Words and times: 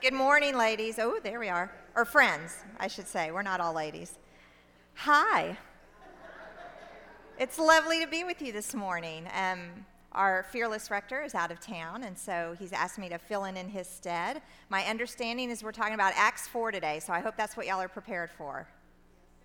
Good 0.00 0.14
morning, 0.14 0.56
ladies. 0.56 1.00
Oh, 1.00 1.18
there 1.20 1.40
we 1.40 1.48
are. 1.48 1.72
Or 1.96 2.04
friends, 2.04 2.58
I 2.78 2.86
should 2.86 3.08
say. 3.08 3.32
We're 3.32 3.42
not 3.42 3.60
all 3.60 3.72
ladies. 3.72 4.16
Hi. 4.94 5.58
It's 7.36 7.58
lovely 7.58 7.98
to 8.04 8.06
be 8.06 8.22
with 8.22 8.40
you 8.40 8.52
this 8.52 8.74
morning. 8.74 9.26
Um, 9.34 9.84
our 10.12 10.46
fearless 10.52 10.88
rector 10.88 11.24
is 11.24 11.34
out 11.34 11.50
of 11.50 11.58
town, 11.58 12.04
and 12.04 12.16
so 12.16 12.54
he's 12.60 12.72
asked 12.72 12.96
me 13.00 13.08
to 13.08 13.18
fill 13.18 13.46
in 13.46 13.56
in 13.56 13.68
his 13.68 13.88
stead. 13.88 14.40
My 14.68 14.84
understanding 14.84 15.50
is 15.50 15.64
we're 15.64 15.72
talking 15.72 15.94
about 15.94 16.12
Acts 16.14 16.46
4 16.46 16.70
today, 16.70 17.00
so 17.00 17.12
I 17.12 17.18
hope 17.18 17.36
that's 17.36 17.56
what 17.56 17.66
y'all 17.66 17.80
are 17.80 17.88
prepared 17.88 18.30
for. 18.30 18.68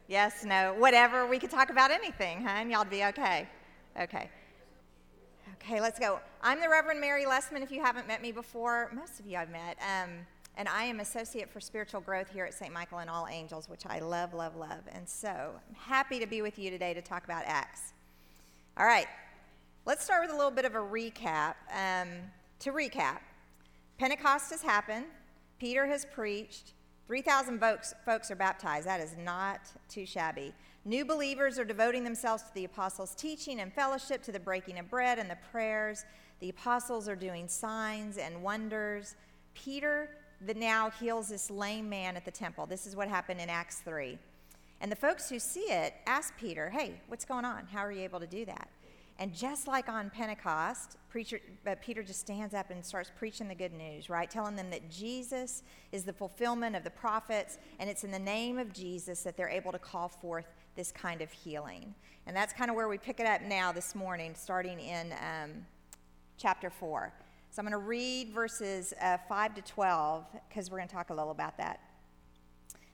Yes, 0.08 0.46
no, 0.46 0.76
whatever. 0.78 1.26
We 1.26 1.40
could 1.40 1.50
talk 1.50 1.72
about 1.72 1.90
anything, 1.90 2.44
huh? 2.44 2.58
And 2.58 2.70
y'all'd 2.70 2.92
be 2.92 3.04
okay. 3.06 3.50
Okay. 4.00 4.30
Okay, 5.56 5.82
let's 5.82 5.98
go. 5.98 6.20
I'm 6.44 6.62
the 6.62 6.70
Reverend 6.70 7.02
Mary 7.02 7.26
Lessman. 7.26 7.64
If 7.64 7.72
you 7.72 7.82
haven't 7.82 8.08
met 8.08 8.22
me 8.22 8.32
before, 8.32 8.92
most 8.94 9.20
of 9.20 9.26
you 9.26 9.38
I've 9.38 9.50
met. 9.50 9.80
Um, 9.82 10.12
and 10.56 10.68
I 10.68 10.84
am 10.84 11.00
Associate 11.00 11.50
for 11.50 11.60
Spiritual 11.60 12.02
Growth 12.02 12.30
here 12.30 12.46
at 12.46 12.54
St. 12.54 12.72
Michael 12.72 13.00
and 13.00 13.10
All 13.10 13.28
Angels, 13.28 13.68
which 13.68 13.86
I 13.88 14.00
love, 14.00 14.34
love, 14.34 14.56
love. 14.56 14.82
And 14.92 15.08
so 15.08 15.30
I'm 15.30 15.76
happy 15.76 16.20
to 16.20 16.28
be 16.28 16.42
with 16.42 16.60
you 16.60 16.70
today 16.70 16.94
to 16.94 17.02
talk 17.02 17.24
about 17.24 17.44
Acts. 17.46 17.94
All 18.78 18.86
right, 18.86 19.08
let's 19.86 20.04
start 20.04 20.22
with 20.22 20.32
a 20.32 20.36
little 20.36 20.52
bit 20.52 20.66
of 20.66 20.76
a 20.76 20.80
recap. 20.80 21.56
Um, 21.72 22.10
to 22.60 22.72
recap, 22.72 23.20
Pentecost 23.98 24.52
has 24.52 24.62
happened, 24.62 25.06
Peter 25.60 25.88
has 25.88 26.06
preached, 26.06 26.74
3,000 27.08 27.60
folks, 27.60 27.94
folks 28.06 28.32
are 28.32 28.36
baptized. 28.36 28.88
That 28.88 29.02
is 29.02 29.16
not 29.18 29.60
too 29.90 30.06
shabby. 30.06 30.54
New 30.86 31.04
believers 31.04 31.60
are 31.60 31.66
devoting 31.66 32.04
themselves 32.04 32.44
to 32.44 32.54
the 32.54 32.66
apostles' 32.66 33.16
teaching 33.16 33.60
and 33.60 33.74
fellowship, 33.74 34.24
to 34.24 34.32
the 34.32 34.40
breaking 34.40 34.80
of 34.80 34.90
bread 34.90 35.20
and 35.20 35.30
the 35.30 35.38
prayers. 35.52 36.06
The 36.40 36.50
apostles 36.50 37.10
are 37.10 37.16
doing 37.16 37.48
signs 37.48 38.18
and 38.18 38.42
wonders. 38.42 39.16
Peter 39.54 40.10
that 40.46 40.58
now 40.58 40.90
heals 40.90 41.30
this 41.30 41.50
lame 41.50 41.90
man 41.90 42.16
at 42.16 42.26
the 42.26 42.32
temple. 42.32 42.66
This 42.66 42.86
is 42.86 42.96
what 42.96 43.08
happened 43.08 43.40
in 43.40 43.50
Acts 43.50 43.80
3. 43.80 44.18
And 44.82 44.92
the 44.92 44.96
folks 44.96 45.30
who 45.30 45.40
see 45.40 45.62
it 45.62 45.94
ask 46.06 46.36
Peter, 46.38 46.70
Hey, 46.70 47.00
what's 47.08 47.26
going 47.26 47.46
on? 47.46 47.68
How 47.72 47.80
are 47.80 47.92
you 47.92 48.02
able 48.02 48.20
to 48.20 48.28
do 48.28 48.46
that? 48.46 48.70
And 49.20 49.34
just 49.34 49.68
like 49.68 49.90
on 49.90 50.10
Pentecost, 50.10 50.98
preacher, 51.10 51.40
uh, 51.68 51.76
Peter 51.82 52.02
just 52.02 52.20
stands 52.20 52.54
up 52.54 52.72
and 52.72 52.84
starts 52.84 53.12
preaching 53.16 53.48
the 53.48 53.56
good 53.56 53.72
news, 53.72 54.10
right? 54.10 54.30
Telling 54.30 54.56
them 54.56 54.72
that 54.72 54.90
Jesus 54.90 55.62
is 55.92 56.04
the 56.04 56.14
fulfillment 56.14 56.76
of 56.76 56.84
the 56.84 56.90
prophets, 56.90 57.60
and 57.80 57.90
it's 57.90 58.04
in 58.04 58.12
the 58.12 58.20
name 58.20 58.58
of 58.58 58.74
Jesus 58.74 59.22
that 59.22 59.38
they're 59.38 59.50
able 59.50 59.72
to 59.72 59.80
call 59.80 60.10
forth 60.10 60.48
this 60.76 60.92
kind 60.92 61.22
of 61.22 61.32
healing. 61.32 61.94
And 62.26 62.36
that's 62.36 62.54
kind 62.54 62.72
of 62.72 62.76
where 62.76 62.88
we 62.88 62.98
pick 62.98 63.20
it 63.20 63.28
up 63.28 63.42
now 63.44 63.72
this 63.72 63.94
morning, 63.94 64.34
starting 64.36 64.80
in 64.80 65.14
um, 65.14 65.52
chapter 66.38 66.72
4. 66.72 67.14
So 67.54 67.60
I'm 67.60 67.68
going 67.68 67.80
to 67.80 67.88
read 67.88 68.32
verses 68.34 68.96
uh, 69.00 69.20
5 69.30 69.54
to 69.54 69.62
12 69.62 70.26
because 70.50 70.72
we're 70.72 70.78
going 70.78 70.90
to 70.90 70.96
talk 70.96 71.12
a 71.12 71.14
little 71.14 71.30
about 71.30 71.56
that. 71.58 71.82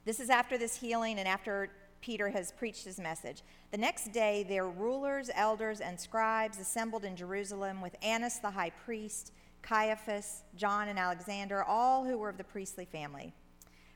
This 0.03 0.19
is 0.19 0.29
after 0.29 0.57
this 0.57 0.75
healing 0.75 1.17
and 1.17 1.29
after 1.29 1.69
Peter 2.01 2.27
has 2.27 2.51
preached 2.51 2.83
his 2.83 2.99
message. 2.99 3.41
The 3.71 3.77
next 3.77 4.11
day, 4.11 4.43
their 4.43 4.67
rulers, 4.67 5.29
elders, 5.33 5.79
and 5.79 5.97
scribes 5.97 6.59
assembled 6.59 7.05
in 7.05 7.15
Jerusalem 7.15 7.79
with 7.79 7.95
Annas 8.01 8.39
the 8.39 8.51
high 8.51 8.71
priest, 8.71 9.31
Caiaphas, 9.61 10.43
John, 10.57 10.89
and 10.89 10.99
Alexander, 10.99 11.63
all 11.63 12.03
who 12.03 12.17
were 12.17 12.27
of 12.27 12.37
the 12.37 12.43
priestly 12.43 12.83
family. 12.83 13.31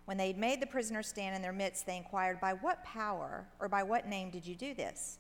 When 0.06 0.16
they 0.16 0.28
had 0.28 0.38
made 0.38 0.62
the 0.62 0.66
prisoners 0.66 1.10
stand 1.10 1.36
in 1.36 1.42
their 1.42 1.52
midst, 1.52 1.86
they 1.86 1.98
inquired, 1.98 2.40
By 2.40 2.54
what 2.54 2.86
power 2.86 3.46
or 3.60 3.68
by 3.68 3.84
what 3.84 4.08
name 4.08 4.30
did 4.30 4.48
you 4.48 4.56
do 4.56 4.74
this? 4.74 5.20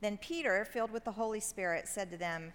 Then 0.00 0.16
Peter, 0.16 0.64
filled 0.64 0.92
with 0.92 1.04
the 1.04 1.12
Holy 1.12 1.40
Spirit, 1.40 1.86
said 1.88 2.10
to 2.10 2.16
them, 2.16 2.54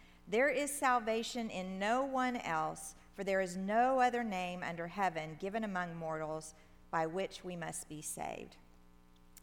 There 0.27 0.49
is 0.49 0.71
salvation 0.71 1.49
in 1.49 1.79
no 1.79 2.03
one 2.03 2.37
else, 2.37 2.95
for 3.15 3.23
there 3.23 3.41
is 3.41 3.57
no 3.57 3.99
other 3.99 4.23
name 4.23 4.63
under 4.63 4.87
heaven 4.87 5.37
given 5.39 5.63
among 5.63 5.95
mortals 5.95 6.53
by 6.89 7.05
which 7.05 7.43
we 7.43 7.55
must 7.55 7.89
be 7.89 8.01
saved. 8.01 8.55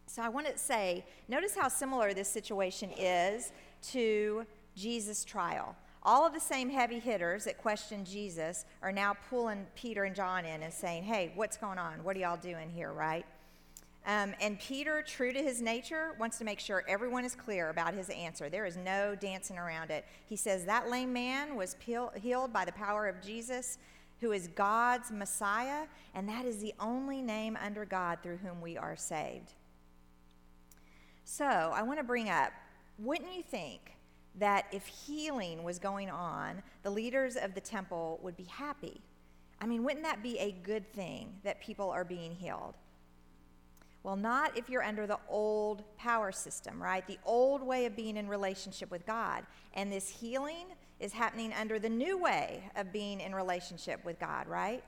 So 0.07 0.23
I 0.23 0.29
want 0.29 0.47
to 0.47 0.57
say, 0.57 1.05
notice 1.27 1.55
how 1.55 1.67
similar 1.67 2.13
this 2.13 2.27
situation 2.27 2.89
is 2.97 3.51
to 3.91 4.45
Jesus' 4.75 5.23
trial. 5.23 5.75
All 6.01 6.25
of 6.25 6.33
the 6.33 6.39
same 6.39 6.69
heavy 6.69 6.97
hitters 6.97 7.43
that 7.43 7.57
questioned 7.57 8.07
Jesus 8.07 8.65
are 8.81 8.91
now 8.91 9.15
pulling 9.29 9.67
Peter 9.75 10.05
and 10.05 10.15
John 10.15 10.45
in 10.45 10.63
and 10.63 10.73
saying, 10.73 11.03
hey, 11.03 11.31
what's 11.35 11.57
going 11.57 11.77
on? 11.77 12.03
What 12.03 12.15
are 12.15 12.19
y'all 12.19 12.37
doing 12.37 12.69
here, 12.69 12.91
right? 12.91 13.25
Um, 14.05 14.33
and 14.41 14.59
Peter, 14.59 15.03
true 15.05 15.31
to 15.33 15.39
his 15.39 15.61
nature, 15.61 16.15
wants 16.19 16.37
to 16.39 16.45
make 16.45 16.59
sure 16.59 16.83
everyone 16.87 17.25
is 17.25 17.35
clear 17.35 17.69
about 17.69 17.93
his 17.93 18.09
answer. 18.09 18.49
There 18.49 18.65
is 18.65 18.77
no 18.77 19.15
dancing 19.15 19.57
around 19.57 19.91
it. 19.91 20.05
He 20.25 20.35
says 20.35 20.65
that 20.65 20.89
lame 20.89 21.13
man 21.13 21.55
was 21.55 21.75
healed 21.83 22.53
by 22.53 22.65
the 22.65 22.71
power 22.71 23.07
of 23.07 23.21
Jesus, 23.21 23.77
who 24.19 24.31
is 24.31 24.47
God's 24.47 25.11
Messiah, 25.11 25.85
and 26.15 26.27
that 26.27 26.45
is 26.45 26.57
the 26.57 26.73
only 26.79 27.21
name 27.21 27.57
under 27.63 27.85
God 27.85 28.19
through 28.23 28.37
whom 28.37 28.61
we 28.61 28.77
are 28.77 28.95
saved. 28.95 29.53
So 31.23 31.45
I 31.45 31.83
want 31.83 31.99
to 31.99 32.03
bring 32.03 32.29
up 32.29 32.51
wouldn't 32.97 33.33
you 33.33 33.43
think 33.43 33.95
that 34.35 34.65
if 34.73 34.85
healing 34.87 35.63
was 35.63 35.79
going 35.79 36.09
on, 36.09 36.61
the 36.83 36.89
leaders 36.89 37.37
of 37.37 37.53
the 37.53 37.61
temple 37.61 38.19
would 38.21 38.35
be 38.35 38.43
happy? 38.43 39.01
I 39.61 39.65
mean, 39.65 39.83
wouldn't 39.83 40.03
that 40.03 40.21
be 40.21 40.37
a 40.39 40.51
good 40.51 40.91
thing 40.91 41.33
that 41.43 41.61
people 41.61 41.89
are 41.89 42.03
being 42.03 42.33
healed? 42.33 42.75
Well, 44.03 44.15
not 44.15 44.57
if 44.57 44.69
you're 44.69 44.83
under 44.83 45.05
the 45.05 45.19
old 45.27 45.83
power 45.97 46.31
system, 46.31 46.81
right? 46.81 47.05
The 47.05 47.19
old 47.25 47.61
way 47.61 47.85
of 47.85 47.95
being 47.95 48.15
in 48.15 48.27
relationship 48.27 48.89
with 48.91 49.05
God. 49.05 49.43
And 49.73 49.91
this 49.91 50.09
healing 50.09 50.67
is 50.99 51.11
happening 51.11 51.53
under 51.53 51.79
the 51.79 51.89
new 51.89 52.17
way 52.17 52.69
of 52.75 52.93
being 52.93 53.19
in 53.19 53.35
relationship 53.35 54.03
with 54.05 54.19
God, 54.19 54.47
right? 54.47 54.83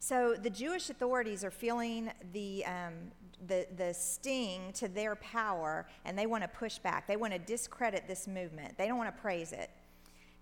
So 0.00 0.34
the 0.34 0.50
Jewish 0.50 0.90
authorities 0.90 1.44
are 1.44 1.50
feeling 1.50 2.10
the, 2.32 2.64
um, 2.64 2.94
the, 3.46 3.66
the 3.76 3.92
sting 3.94 4.72
to 4.74 4.88
their 4.88 5.14
power 5.16 5.86
and 6.04 6.18
they 6.18 6.26
want 6.26 6.42
to 6.42 6.48
push 6.48 6.78
back. 6.78 7.06
They 7.06 7.16
want 7.16 7.32
to 7.34 7.38
discredit 7.38 8.08
this 8.08 8.26
movement, 8.26 8.76
they 8.78 8.88
don't 8.88 8.98
want 8.98 9.14
to 9.14 9.20
praise 9.20 9.52
it. 9.52 9.70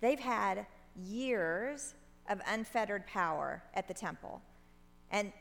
They've 0.01 0.19
had 0.19 0.65
years 0.97 1.95
of 2.31 2.41
unfettered 2.47 3.07
power 3.07 3.63
at 3.75 3.89
the 3.89 3.95
temple. 3.95 4.41
And, 5.11 5.33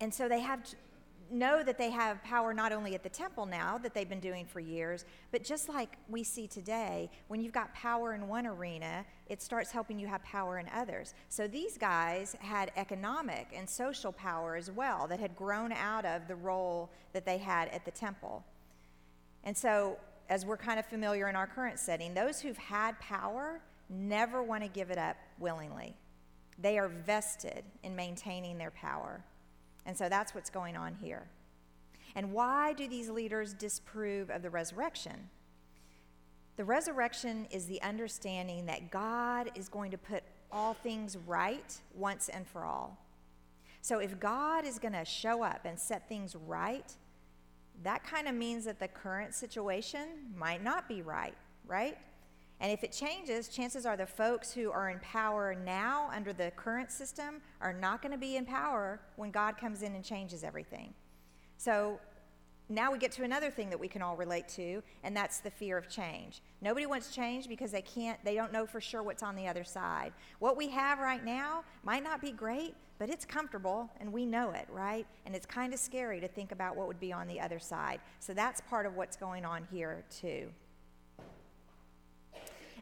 and 0.00 0.12
so 0.12 0.28
they 0.28 0.40
have 0.40 0.62
know 1.30 1.62
that 1.62 1.78
they 1.78 1.90
have 1.90 2.22
power 2.22 2.54
not 2.54 2.72
only 2.72 2.94
at 2.94 3.02
the 3.02 3.08
temple 3.08 3.46
now 3.46 3.78
that 3.78 3.94
they've 3.94 4.08
been 4.08 4.20
doing 4.20 4.46
for 4.46 4.60
years, 4.60 5.04
but 5.30 5.44
just 5.44 5.68
like 5.68 5.96
we 6.08 6.22
see 6.22 6.46
today, 6.46 7.10
when 7.28 7.40
you've 7.40 7.52
got 7.52 7.74
power 7.74 8.14
in 8.14 8.28
one 8.28 8.46
arena, 8.46 9.04
it 9.28 9.42
starts 9.42 9.70
helping 9.70 9.98
you 9.98 10.06
have 10.06 10.22
power 10.22 10.58
in 10.58 10.68
others. 10.74 11.14
So 11.28 11.46
these 11.46 11.78
guys 11.78 12.36
had 12.40 12.72
economic 12.76 13.48
and 13.54 13.68
social 13.68 14.12
power 14.12 14.56
as 14.56 14.70
well 14.70 15.06
that 15.08 15.20
had 15.20 15.36
grown 15.36 15.72
out 15.72 16.04
of 16.04 16.28
the 16.28 16.36
role 16.36 16.90
that 17.12 17.24
they 17.24 17.38
had 17.38 17.68
at 17.68 17.84
the 17.84 17.90
temple. 17.90 18.44
And 19.44 19.56
so, 19.56 19.98
as 20.30 20.46
we're 20.46 20.56
kind 20.56 20.78
of 20.78 20.86
familiar 20.86 21.28
in 21.28 21.36
our 21.36 21.46
current 21.46 21.78
setting, 21.78 22.14
those 22.14 22.40
who've 22.40 22.56
had 22.56 22.98
power 22.98 23.60
never 23.90 24.42
want 24.42 24.62
to 24.62 24.68
give 24.68 24.90
it 24.90 24.98
up 24.98 25.16
willingly. 25.38 25.94
They 26.58 26.78
are 26.78 26.88
vested 26.88 27.64
in 27.82 27.94
maintaining 27.94 28.58
their 28.58 28.70
power. 28.70 29.22
And 29.86 29.96
so 29.96 30.08
that's 30.08 30.34
what's 30.34 30.50
going 30.50 30.76
on 30.76 30.94
here. 30.94 31.26
And 32.14 32.32
why 32.32 32.72
do 32.72 32.88
these 32.88 33.10
leaders 33.10 33.54
disprove 33.54 34.30
of 34.30 34.42
the 34.42 34.50
resurrection? 34.50 35.28
The 36.56 36.64
resurrection 36.64 37.46
is 37.50 37.66
the 37.66 37.82
understanding 37.82 38.66
that 38.66 38.90
God 38.90 39.50
is 39.56 39.68
going 39.68 39.90
to 39.90 39.98
put 39.98 40.22
all 40.52 40.74
things 40.74 41.16
right 41.26 41.76
once 41.94 42.28
and 42.28 42.46
for 42.46 42.64
all. 42.64 42.96
So 43.80 43.98
if 43.98 44.18
God 44.20 44.64
is 44.64 44.78
going 44.78 44.94
to 44.94 45.04
show 45.04 45.42
up 45.42 45.62
and 45.64 45.78
set 45.78 46.08
things 46.08 46.36
right, 46.46 46.90
that 47.82 48.04
kind 48.04 48.28
of 48.28 48.34
means 48.34 48.64
that 48.64 48.78
the 48.78 48.88
current 48.88 49.34
situation 49.34 50.08
might 50.38 50.62
not 50.62 50.88
be 50.88 51.02
right, 51.02 51.34
right? 51.66 51.98
And 52.64 52.72
if 52.72 52.82
it 52.82 52.92
changes, 52.92 53.48
chances 53.48 53.84
are 53.84 53.94
the 53.94 54.06
folks 54.06 54.50
who 54.50 54.72
are 54.72 54.88
in 54.88 54.98
power 55.00 55.54
now 55.54 56.08
under 56.14 56.32
the 56.32 56.50
current 56.56 56.90
system 56.90 57.42
are 57.60 57.74
not 57.74 58.00
going 58.00 58.12
to 58.12 58.16
be 58.16 58.36
in 58.36 58.46
power 58.46 59.02
when 59.16 59.30
God 59.30 59.58
comes 59.58 59.82
in 59.82 59.94
and 59.94 60.02
changes 60.02 60.42
everything. 60.42 60.94
So 61.58 62.00
now 62.70 62.90
we 62.90 62.96
get 62.96 63.12
to 63.12 63.22
another 63.22 63.50
thing 63.50 63.68
that 63.68 63.78
we 63.78 63.86
can 63.86 64.00
all 64.00 64.16
relate 64.16 64.48
to, 64.56 64.82
and 65.02 65.14
that's 65.14 65.40
the 65.40 65.50
fear 65.50 65.76
of 65.76 65.90
change. 65.90 66.40
Nobody 66.62 66.86
wants 66.86 67.14
change 67.14 67.48
because 67.48 67.70
they 67.70 67.82
can't, 67.82 68.18
they 68.24 68.34
don't 68.34 68.50
know 68.50 68.64
for 68.64 68.80
sure 68.80 69.02
what's 69.02 69.22
on 69.22 69.36
the 69.36 69.46
other 69.46 69.62
side. 69.62 70.14
What 70.38 70.56
we 70.56 70.68
have 70.68 71.00
right 71.00 71.22
now 71.22 71.64
might 71.82 72.02
not 72.02 72.22
be 72.22 72.32
great, 72.32 72.74
but 72.98 73.10
it's 73.10 73.26
comfortable 73.26 73.90
and 74.00 74.10
we 74.10 74.24
know 74.24 74.52
it, 74.52 74.66
right? 74.70 75.06
And 75.26 75.36
it's 75.36 75.44
kind 75.44 75.74
of 75.74 75.78
scary 75.78 76.18
to 76.18 76.28
think 76.28 76.50
about 76.50 76.76
what 76.76 76.88
would 76.88 76.98
be 76.98 77.12
on 77.12 77.28
the 77.28 77.40
other 77.40 77.58
side. 77.58 78.00
So 78.20 78.32
that's 78.32 78.62
part 78.62 78.86
of 78.86 78.96
what's 78.96 79.18
going 79.18 79.44
on 79.44 79.68
here, 79.70 80.02
too. 80.08 80.48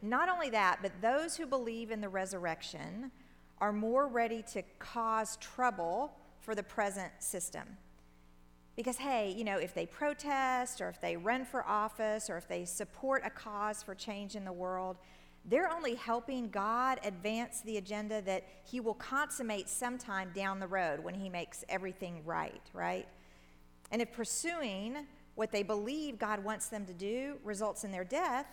Not 0.02 0.28
only 0.28 0.50
that, 0.50 0.81
but 0.82 0.93
those 1.00 1.37
who 1.37 1.46
believe 1.46 1.93
in 1.93 2.00
the 2.00 2.08
resurrection 2.08 3.12
are 3.58 3.72
more 3.72 4.08
ready 4.08 4.43
to 4.52 4.62
cause 4.81 5.37
trouble 5.37 6.12
for 6.40 6.56
the 6.56 6.62
present 6.64 7.12
system. 7.20 7.62
Because, 8.75 8.96
hey, 8.96 9.32
you 9.37 9.44
know, 9.44 9.58
if 9.58 9.75
they 9.75 9.87
protest 9.87 10.81
or 10.81 10.88
if 10.88 11.00
they 11.00 11.16
run 11.16 11.44
for 11.44 11.64
office 11.64 12.28
or 12.28 12.37
if 12.37 12.49
they 12.49 12.64
support 12.64 13.22
a 13.25 13.31
cause 13.31 13.82
for 13.82 13.94
change 13.94 14.34
in 14.34 14.44
the 14.44 14.52
world, 14.52 14.96
they're 15.44 15.70
only 15.70 15.94
helping 15.94 16.49
God 16.49 16.99
advance 17.04 17.60
the 17.60 17.76
agenda 17.76 18.22
that 18.22 18.44
He 18.64 18.81
will 18.81 18.94
consummate 18.94 19.69
sometime 19.69 20.31
down 20.34 20.58
the 20.58 20.66
road 20.66 21.00
when 21.00 21.14
He 21.14 21.28
makes 21.28 21.64
everything 21.69 22.22
right, 22.25 22.62
right? 22.72 23.06
And 23.93 24.00
if 24.00 24.12
pursuing 24.12 25.06
what 25.34 25.52
they 25.52 25.62
believe 25.62 26.19
God 26.19 26.43
wants 26.43 26.66
them 26.66 26.87
to 26.87 26.93
do 26.93 27.38
results 27.44 27.84
in 27.84 27.93
their 27.93 28.04
death, 28.04 28.46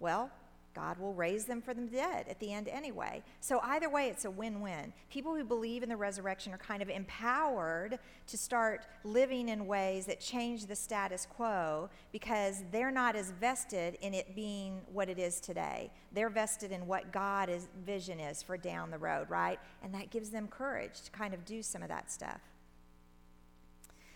well, 0.00 0.30
God 0.74 0.98
will 0.98 1.14
raise 1.14 1.44
them 1.44 1.60
from 1.60 1.86
the 1.86 1.96
dead 1.96 2.26
at 2.28 2.40
the 2.40 2.52
end 2.52 2.68
anyway. 2.68 3.22
So, 3.40 3.60
either 3.62 3.88
way, 3.88 4.08
it's 4.08 4.24
a 4.24 4.30
win 4.30 4.60
win. 4.60 4.92
People 5.10 5.34
who 5.34 5.44
believe 5.44 5.82
in 5.82 5.88
the 5.88 5.96
resurrection 5.96 6.52
are 6.52 6.58
kind 6.58 6.82
of 6.82 6.88
empowered 6.88 7.98
to 8.26 8.38
start 8.38 8.86
living 9.04 9.48
in 9.48 9.66
ways 9.66 10.06
that 10.06 10.20
change 10.20 10.66
the 10.66 10.76
status 10.76 11.26
quo 11.26 11.90
because 12.12 12.64
they're 12.70 12.90
not 12.90 13.16
as 13.16 13.30
vested 13.32 13.98
in 14.00 14.14
it 14.14 14.34
being 14.34 14.80
what 14.92 15.08
it 15.08 15.18
is 15.18 15.40
today. 15.40 15.90
They're 16.12 16.30
vested 16.30 16.72
in 16.72 16.86
what 16.86 17.12
God's 17.12 17.68
vision 17.84 18.20
is 18.20 18.42
for 18.42 18.56
down 18.56 18.90
the 18.90 18.98
road, 18.98 19.30
right? 19.30 19.58
And 19.82 19.92
that 19.94 20.10
gives 20.10 20.30
them 20.30 20.48
courage 20.48 21.02
to 21.02 21.10
kind 21.10 21.34
of 21.34 21.44
do 21.44 21.62
some 21.62 21.82
of 21.82 21.88
that 21.88 22.10
stuff. 22.10 22.40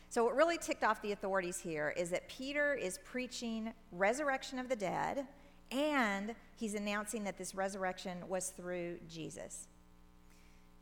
So, 0.08 0.24
what 0.24 0.36
really 0.36 0.56
ticked 0.56 0.84
off 0.84 1.02
the 1.02 1.12
authorities 1.12 1.58
here 1.58 1.92
is 1.96 2.10
that 2.10 2.28
Peter 2.28 2.74
is 2.74 2.98
preaching 3.04 3.72
resurrection 3.92 4.58
of 4.58 4.68
the 4.68 4.76
dead 4.76 5.26
and 5.70 6.34
he's 6.56 6.74
announcing 6.74 7.24
that 7.24 7.38
this 7.38 7.54
resurrection 7.54 8.18
was 8.28 8.50
through 8.50 8.98
Jesus. 9.08 9.68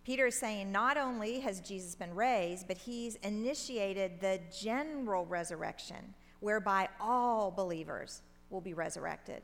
Peter 0.05 0.27
is 0.27 0.39
saying 0.39 0.71
not 0.71 0.99
only 0.99 1.41
has 1.41 1.61
Jesus 1.61 1.95
been 1.95 2.15
raised, 2.15 2.69
but 2.69 2.77
he's 2.77 3.17
initiated 3.17 4.21
the 4.21 4.39
general 4.55 5.25
resurrection 5.25 6.15
whereby 6.41 6.89
all 7.01 7.51
believers 7.51 8.21
will 8.51 8.61
be 8.61 8.75
resurrected. 8.75 9.43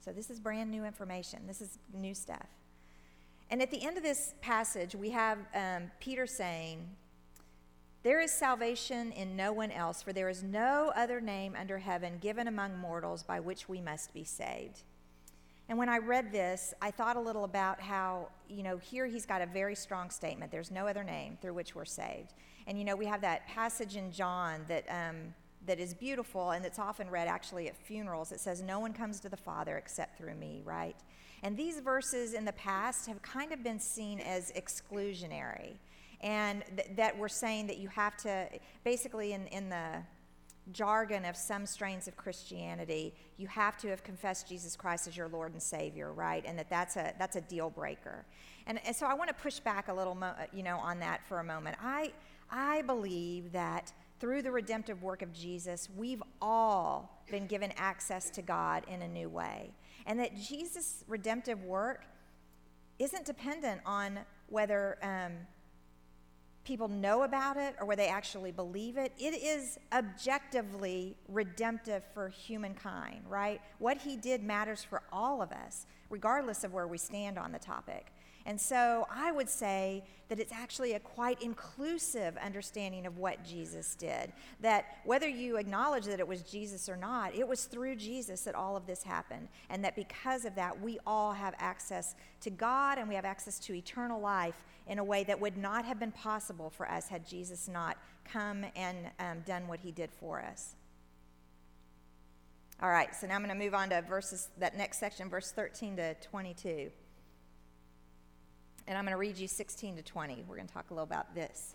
So, 0.00 0.12
this 0.12 0.30
is 0.30 0.38
brand 0.38 0.70
new 0.70 0.84
information. 0.84 1.40
This 1.46 1.60
is 1.60 1.78
new 1.94 2.14
stuff. 2.14 2.46
And 3.50 3.62
at 3.62 3.70
the 3.70 3.82
end 3.82 3.96
of 3.96 4.02
this 4.02 4.34
passage, 4.40 4.94
we 4.94 5.10
have 5.10 5.38
um, 5.54 5.90
Peter 5.98 6.26
saying, 6.26 6.86
there 8.06 8.20
is 8.20 8.30
salvation 8.30 9.10
in 9.10 9.34
no 9.34 9.52
one 9.52 9.72
else, 9.72 10.00
for 10.00 10.12
there 10.12 10.28
is 10.28 10.44
no 10.44 10.92
other 10.94 11.20
name 11.20 11.56
under 11.58 11.78
heaven 11.78 12.18
given 12.20 12.46
among 12.46 12.78
mortals 12.78 13.24
by 13.24 13.40
which 13.40 13.68
we 13.68 13.80
must 13.80 14.14
be 14.14 14.22
saved. 14.22 14.84
And 15.68 15.76
when 15.76 15.88
I 15.88 15.98
read 15.98 16.30
this, 16.30 16.72
I 16.80 16.92
thought 16.92 17.16
a 17.16 17.20
little 17.20 17.42
about 17.42 17.80
how, 17.80 18.28
you 18.48 18.62
know, 18.62 18.78
here 18.78 19.06
he's 19.06 19.26
got 19.26 19.42
a 19.42 19.46
very 19.46 19.74
strong 19.74 20.10
statement. 20.10 20.52
There's 20.52 20.70
no 20.70 20.86
other 20.86 21.02
name 21.02 21.36
through 21.42 21.54
which 21.54 21.74
we're 21.74 21.84
saved. 21.84 22.34
And, 22.68 22.78
you 22.78 22.84
know, 22.84 22.94
we 22.94 23.06
have 23.06 23.22
that 23.22 23.44
passage 23.48 23.96
in 23.96 24.12
John 24.12 24.60
that, 24.68 24.84
um, 24.88 25.34
that 25.66 25.80
is 25.80 25.92
beautiful 25.92 26.52
and 26.52 26.64
that's 26.64 26.78
often 26.78 27.10
read 27.10 27.26
actually 27.26 27.66
at 27.66 27.76
funerals. 27.76 28.30
It 28.30 28.38
says, 28.38 28.62
No 28.62 28.78
one 28.78 28.92
comes 28.92 29.18
to 29.18 29.28
the 29.28 29.36
Father 29.36 29.78
except 29.78 30.16
through 30.16 30.36
me, 30.36 30.62
right? 30.64 30.94
And 31.42 31.56
these 31.56 31.80
verses 31.80 32.34
in 32.34 32.44
the 32.44 32.52
past 32.52 33.08
have 33.08 33.20
kind 33.22 33.50
of 33.50 33.64
been 33.64 33.80
seen 33.80 34.20
as 34.20 34.52
exclusionary 34.52 35.78
and 36.20 36.64
th- 36.76 36.88
that 36.96 37.18
we're 37.18 37.28
saying 37.28 37.66
that 37.68 37.78
you 37.78 37.88
have 37.88 38.16
to, 38.18 38.48
basically, 38.84 39.32
in, 39.32 39.46
in 39.48 39.68
the 39.68 40.02
jargon 40.72 41.24
of 41.24 41.36
some 41.36 41.66
strains 41.66 42.08
of 42.08 42.16
Christianity, 42.16 43.14
you 43.36 43.46
have 43.46 43.76
to 43.78 43.88
have 43.88 44.02
confessed 44.02 44.48
Jesus 44.48 44.74
Christ 44.76 45.06
as 45.06 45.16
your 45.16 45.28
Lord 45.28 45.52
and 45.52 45.62
Savior, 45.62 46.12
right? 46.12 46.44
And 46.46 46.58
that 46.58 46.68
that's 46.68 46.96
a, 46.96 47.14
that's 47.18 47.36
a 47.36 47.40
deal 47.40 47.70
breaker. 47.70 48.24
And, 48.66 48.80
and 48.84 48.96
so 48.96 49.06
I 49.06 49.14
want 49.14 49.28
to 49.28 49.34
push 49.34 49.60
back 49.60 49.88
a 49.88 49.94
little, 49.94 50.14
mo- 50.14 50.34
you 50.52 50.62
know, 50.62 50.78
on 50.78 50.98
that 51.00 51.24
for 51.28 51.38
a 51.38 51.44
moment. 51.44 51.76
I, 51.80 52.12
I 52.50 52.82
believe 52.82 53.52
that 53.52 53.92
through 54.18 54.42
the 54.42 54.50
redemptive 54.50 55.02
work 55.02 55.22
of 55.22 55.32
Jesus, 55.32 55.88
we've 55.96 56.22
all 56.40 57.22
been 57.30 57.46
given 57.46 57.72
access 57.76 58.30
to 58.30 58.42
God 58.42 58.84
in 58.88 59.02
a 59.02 59.08
new 59.08 59.28
way. 59.28 59.70
And 60.06 60.18
that 60.20 60.36
Jesus' 60.36 61.04
redemptive 61.06 61.62
work 61.64 62.04
isn't 62.98 63.26
dependent 63.26 63.82
on 63.84 64.20
whether 64.48 64.98
um, 65.02 65.32
people 66.66 66.88
know 66.88 67.22
about 67.22 67.56
it 67.56 67.76
or 67.80 67.86
where 67.86 67.96
they 67.96 68.08
actually 68.08 68.50
believe 68.50 68.98
it. 68.98 69.12
It 69.18 69.34
is 69.40 69.78
objectively 69.92 71.16
redemptive 71.28 72.02
for 72.12 72.28
humankind, 72.28 73.20
right? 73.28 73.60
What 73.78 73.98
he 73.98 74.16
did 74.16 74.42
matters 74.42 74.82
for 74.82 75.02
all 75.12 75.40
of 75.40 75.52
us, 75.52 75.86
regardless 76.10 76.64
of 76.64 76.74
where 76.74 76.88
we 76.88 76.98
stand 76.98 77.38
on 77.38 77.52
the 77.52 77.58
topic. 77.58 78.12
And 78.46 78.60
so 78.60 79.08
I 79.10 79.32
would 79.32 79.48
say 79.48 80.04
that 80.28 80.38
it's 80.38 80.52
actually 80.52 80.92
a 80.92 81.00
quite 81.00 81.42
inclusive 81.42 82.36
understanding 82.36 83.04
of 83.04 83.18
what 83.18 83.44
Jesus 83.44 83.96
did. 83.96 84.32
That 84.60 84.86
whether 85.04 85.28
you 85.28 85.56
acknowledge 85.56 86.04
that 86.04 86.20
it 86.20 86.28
was 86.28 86.42
Jesus 86.42 86.88
or 86.88 86.96
not, 86.96 87.34
it 87.34 87.46
was 87.46 87.64
through 87.64 87.96
Jesus 87.96 88.42
that 88.42 88.54
all 88.54 88.76
of 88.76 88.86
this 88.86 89.02
happened. 89.02 89.48
And 89.68 89.84
that 89.84 89.96
because 89.96 90.44
of 90.44 90.54
that, 90.54 90.80
we 90.80 91.00
all 91.04 91.32
have 91.32 91.54
access 91.58 92.14
to 92.42 92.50
God 92.50 92.98
and 92.98 93.08
we 93.08 93.16
have 93.16 93.24
access 93.24 93.58
to 93.60 93.74
eternal 93.74 94.20
life 94.20 94.62
in 94.86 95.00
a 95.00 95.04
way 95.04 95.24
that 95.24 95.40
would 95.40 95.56
not 95.56 95.84
have 95.84 95.98
been 95.98 96.12
possible 96.12 96.70
for 96.70 96.88
us 96.88 97.08
had 97.08 97.26
Jesus 97.26 97.66
not 97.66 97.96
come 98.24 98.64
and 98.76 98.96
um, 99.18 99.40
done 99.44 99.66
what 99.66 99.80
he 99.80 99.90
did 99.90 100.12
for 100.12 100.40
us. 100.40 100.76
All 102.80 102.90
right, 102.90 103.12
so 103.14 103.26
now 103.26 103.34
I'm 103.34 103.44
going 103.44 103.58
to 103.58 103.64
move 103.64 103.74
on 103.74 103.88
to 103.88 104.02
verses, 104.02 104.50
that 104.58 104.76
next 104.76 104.98
section, 104.98 105.28
verse 105.28 105.50
13 105.50 105.96
to 105.96 106.14
22. 106.14 106.90
And 108.86 108.96
I'm 108.96 109.04
going 109.04 109.12
to 109.12 109.18
read 109.18 109.36
you 109.36 109.48
16 109.48 109.96
to 109.96 110.02
20. 110.02 110.44
We're 110.48 110.56
going 110.56 110.68
to 110.68 110.72
talk 110.72 110.90
a 110.90 110.94
little 110.94 111.04
about 111.04 111.34
this. 111.34 111.74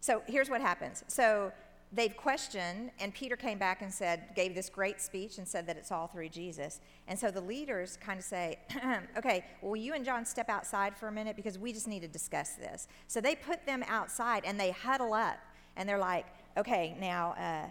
So 0.00 0.22
here's 0.26 0.50
what 0.50 0.60
happens. 0.60 1.02
So 1.08 1.52
they've 1.92 2.16
questioned, 2.16 2.90
and 3.00 3.12
Peter 3.14 3.36
came 3.36 3.58
back 3.58 3.82
and 3.82 3.92
said, 3.92 4.34
gave 4.36 4.54
this 4.54 4.68
great 4.68 5.00
speech 5.00 5.38
and 5.38 5.48
said 5.48 5.66
that 5.66 5.76
it's 5.76 5.90
all 5.90 6.06
through 6.06 6.28
Jesus. 6.28 6.80
And 7.06 7.18
so 7.18 7.30
the 7.30 7.40
leaders 7.40 7.98
kind 8.00 8.18
of 8.18 8.24
say, 8.24 8.58
okay, 9.16 9.44
well, 9.62 9.76
you 9.76 9.94
and 9.94 10.04
John 10.04 10.24
step 10.24 10.48
outside 10.48 10.96
for 10.96 11.08
a 11.08 11.12
minute 11.12 11.36
because 11.36 11.58
we 11.58 11.72
just 11.72 11.88
need 11.88 12.00
to 12.00 12.08
discuss 12.08 12.52
this. 12.52 12.88
So 13.06 13.20
they 13.20 13.34
put 13.34 13.66
them 13.66 13.82
outside 13.88 14.44
and 14.44 14.58
they 14.58 14.70
huddle 14.70 15.14
up 15.14 15.38
and 15.76 15.88
they're 15.88 15.98
like, 15.98 16.26
okay, 16.56 16.96
now 17.00 17.32
uh, 17.32 17.70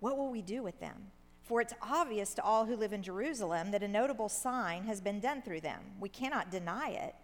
what 0.00 0.16
will 0.16 0.30
we 0.30 0.42
do 0.42 0.62
with 0.62 0.78
them? 0.80 1.10
For 1.48 1.62
it's 1.62 1.72
obvious 1.80 2.34
to 2.34 2.42
all 2.42 2.66
who 2.66 2.76
live 2.76 2.92
in 2.92 3.02
Jerusalem 3.02 3.70
that 3.70 3.82
a 3.82 3.88
notable 3.88 4.28
sign 4.28 4.84
has 4.84 5.00
been 5.00 5.18
done 5.18 5.40
through 5.40 5.62
them. 5.62 5.80
We 5.98 6.10
cannot 6.10 6.50
deny 6.50 6.90
it. 6.90 7.14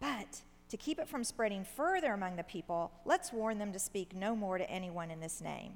But 0.00 0.42
to 0.68 0.76
keep 0.76 0.98
it 0.98 1.08
from 1.08 1.24
spreading 1.24 1.64
further 1.64 2.12
among 2.12 2.36
the 2.36 2.44
people, 2.44 2.92
let's 3.06 3.32
warn 3.32 3.58
them 3.58 3.72
to 3.72 3.78
speak 3.78 4.14
no 4.14 4.36
more 4.36 4.58
to 4.58 4.70
anyone 4.70 5.10
in 5.10 5.18
this 5.18 5.40
name. 5.40 5.72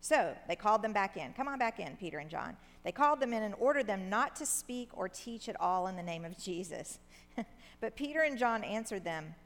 So 0.00 0.34
they 0.48 0.56
called 0.56 0.82
them 0.82 0.92
back 0.92 1.16
in. 1.16 1.32
Come 1.34 1.46
on 1.46 1.56
back 1.58 1.78
in, 1.78 1.96
Peter 1.96 2.18
and 2.18 2.28
John. 2.28 2.56
They 2.84 2.90
called 2.90 3.20
them 3.20 3.32
in 3.32 3.44
and 3.44 3.54
ordered 3.60 3.86
them 3.86 4.10
not 4.10 4.34
to 4.36 4.46
speak 4.46 4.88
or 4.92 5.08
teach 5.08 5.48
at 5.48 5.60
all 5.60 5.86
in 5.86 5.94
the 5.94 6.02
name 6.02 6.24
of 6.24 6.36
Jesus. 6.36 6.98
but 7.80 7.94
Peter 7.94 8.22
and 8.22 8.38
John 8.38 8.64
answered 8.64 9.04
them 9.04 9.36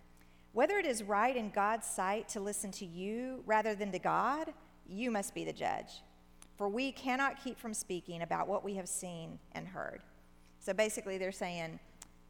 Whether 0.55 0.79
it 0.79 0.87
is 0.87 1.03
right 1.03 1.37
in 1.37 1.51
God's 1.51 1.87
sight 1.87 2.31
to 2.31 2.41
listen 2.41 2.71
to 2.73 2.87
you 2.87 3.43
rather 3.45 3.75
than 3.75 3.93
to 3.93 3.99
God, 3.99 4.55
you 4.89 5.11
must 5.11 5.35
be 5.35 5.45
the 5.45 5.53
judge 5.53 6.01
for 6.57 6.69
we 6.69 6.93
cannot 6.93 7.43
keep 7.43 7.59
from 7.59 7.75
speaking 7.75 8.23
about 8.23 8.49
what 8.49 8.65
we 8.65 8.75
have 8.75 8.89
seen 8.89 9.39
and 9.53 9.67
heard. 9.67 10.01
So 10.61 10.73
basically, 10.73 11.19
they're 11.19 11.33
saying, 11.33 11.79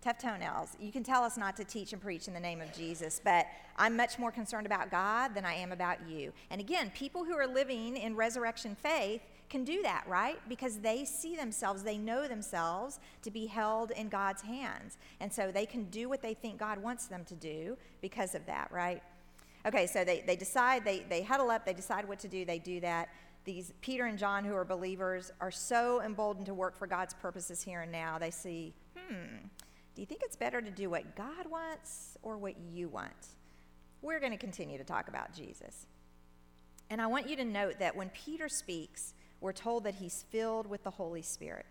tough 0.05 0.19
toenails. 0.19 0.77
You 0.79 0.93
can 0.93 1.03
tell 1.03 1.25
us 1.25 1.39
not 1.39 1.57
to 1.57 1.65
teach 1.65 1.95
and 1.95 2.03
preach 2.03 2.29
in 2.29 2.35
the 2.35 2.41
name 2.41 2.61
of 2.61 2.73
Jesus, 2.75 3.21
but 3.25 3.47
I'm 3.79 3.97
much 3.97 4.19
more 4.19 4.31
concerned 4.31 4.67
about 4.67 4.91
God 4.91 5.35
than 5.35 5.47
I 5.47 5.55
am 5.55 5.73
about 5.73 6.07
you. 6.07 6.33
And 6.51 6.61
again, 6.61 6.93
people 6.95 7.25
who 7.25 7.35
are 7.35 7.47
living 7.47 7.97
in 7.97 8.15
resurrection 8.15 8.77
faith 8.77 9.23
can 9.49 9.65
do 9.65 9.83
that, 9.83 10.05
right? 10.07 10.39
Because 10.47 10.79
they 10.79 11.07
see 11.07 11.37
themselves, 11.37 11.83
they 11.83 11.97
know 11.97 12.29
themselves 12.29 12.99
to 13.23 13.31
be 13.31 13.47
held 13.47 13.93
in 13.93 14.11
God's 14.11 14.43
hands. 14.43 14.99
And 15.21 15.33
so 15.33 15.51
they 15.51 15.65
can 15.65 15.85
do 15.85 16.09
what 16.11 16.21
they 16.21 16.35
think 16.35 16.59
God 16.59 16.79
wants 16.79 17.07
them 17.07 17.25
to 17.25 17.35
do 17.35 17.79
because 18.03 18.35
of 18.35 18.45
that, 18.47 18.71
right? 18.71 19.03
Okay, 19.67 19.87
so 19.87 20.05
they, 20.05 20.23
they 20.27 20.37
decide, 20.37 20.85
they, 20.85 21.07
they 21.09 21.23
huddle 21.23 21.51
up, 21.51 21.65
they 21.65 21.73
decide 21.73 22.07
what 22.07 22.19
to 22.21 22.29
do, 22.29 22.45
they 22.45 22.59
do 22.59 22.81
that 22.81 23.09
these 23.45 23.73
Peter 23.81 24.07
and 24.07 24.19
John, 24.19 24.45
who 24.45 24.55
are 24.55 24.65
believers, 24.65 25.31
are 25.41 25.51
so 25.51 26.01
emboldened 26.03 26.47
to 26.47 26.55
work 26.55 26.77
for 26.77 26.87
God's 26.87 27.15
purposes 27.15 27.63
here 27.63 27.83
and 27.83 27.93
now. 27.93 28.19
They 28.19 28.31
see, 28.31 28.75
hmm, 28.97 29.47
do 29.95 30.03
you 30.03 30.07
think 30.07 30.23
it's 30.25 30.37
better 30.37 30.61
to 30.61 30.71
do 30.71 30.91
what 30.91 31.15
God 31.15 31.51
wants 31.51 32.17
or 32.23 32.37
what 32.37 32.55
you 32.73 32.89
want? 32.89 33.29
We're 34.03 34.21
going 34.21 34.33
to 34.33 34.39
continue 34.39 34.79
to 34.79 34.85
talk 34.85 35.09
about 35.09 35.35
Jesus. 35.35 35.87
And 36.91 37.01
I 37.01 37.07
want 37.07 37.29
you 37.29 37.37
to 37.37 37.45
note 37.45 37.79
that 37.79 37.97
when 37.97 38.11
Peter 38.11 38.49
speaks, 38.49 39.15
we're 39.41 39.53
told 39.53 39.85
that 39.85 39.95
he's 39.95 40.25
filled 40.31 40.67
with 40.67 40.83
the 40.85 40.91
Holy 40.91 41.23
Spirit. 41.23 41.67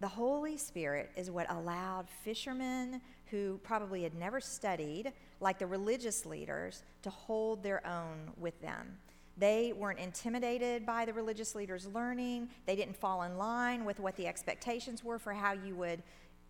The 0.00 0.08
Holy 0.08 0.56
Spirit 0.56 1.10
is 1.16 1.30
what 1.30 1.50
allowed 1.50 2.08
fishermen 2.24 3.00
who 3.26 3.60
probably 3.62 4.02
had 4.02 4.14
never 4.14 4.40
studied 4.40 5.12
like 5.40 5.58
the 5.58 5.66
religious 5.66 6.26
leaders 6.26 6.82
to 7.02 7.10
hold 7.10 7.62
their 7.62 7.86
own 7.86 8.32
with 8.36 8.60
them. 8.60 8.98
They 9.38 9.72
weren't 9.72 9.98
intimidated 9.98 10.84
by 10.84 11.04
the 11.04 11.12
religious 11.12 11.54
leaders' 11.54 11.86
learning. 11.86 12.50
They 12.66 12.76
didn't 12.76 12.96
fall 12.96 13.22
in 13.22 13.38
line 13.38 13.84
with 13.84 13.98
what 13.98 14.16
the 14.16 14.26
expectations 14.26 15.02
were 15.02 15.18
for 15.18 15.32
how 15.32 15.52
you 15.52 15.74
would 15.76 16.02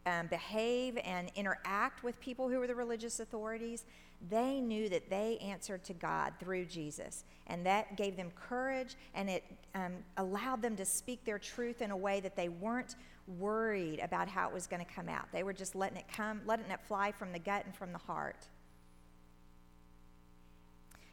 um, 0.04 0.26
behave 0.26 0.98
and 1.04 1.30
interact 1.36 2.02
with 2.02 2.18
people 2.20 2.48
who 2.48 2.58
were 2.58 2.66
the 2.66 2.74
religious 2.74 3.20
authorities. 3.20 3.84
They 4.30 4.60
knew 4.60 4.88
that 4.88 5.10
they 5.10 5.38
answered 5.38 5.84
to 5.84 5.94
God 5.94 6.32
through 6.38 6.66
Jesus. 6.66 7.24
And 7.46 7.64
that 7.66 7.96
gave 7.96 8.16
them 8.16 8.30
courage 8.34 8.96
and 9.14 9.28
it 9.28 9.44
um, 9.74 9.92
allowed 10.16 10.62
them 10.62 10.76
to 10.76 10.84
speak 10.84 11.24
their 11.24 11.38
truth 11.38 11.82
in 11.82 11.90
a 11.90 11.96
way 11.96 12.20
that 12.20 12.36
they 12.36 12.48
weren't 12.48 12.96
worried 13.38 14.00
about 14.00 14.28
how 14.28 14.48
it 14.48 14.54
was 14.54 14.66
going 14.66 14.84
to 14.84 14.92
come 14.92 15.08
out. 15.08 15.30
They 15.32 15.42
were 15.42 15.52
just 15.52 15.74
letting 15.74 15.98
it 15.98 16.06
come, 16.14 16.40
letting 16.46 16.70
it 16.70 16.80
fly 16.86 17.12
from 17.12 17.32
the 17.32 17.38
gut 17.38 17.64
and 17.64 17.74
from 17.74 17.92
the 17.92 17.98
heart. 17.98 18.48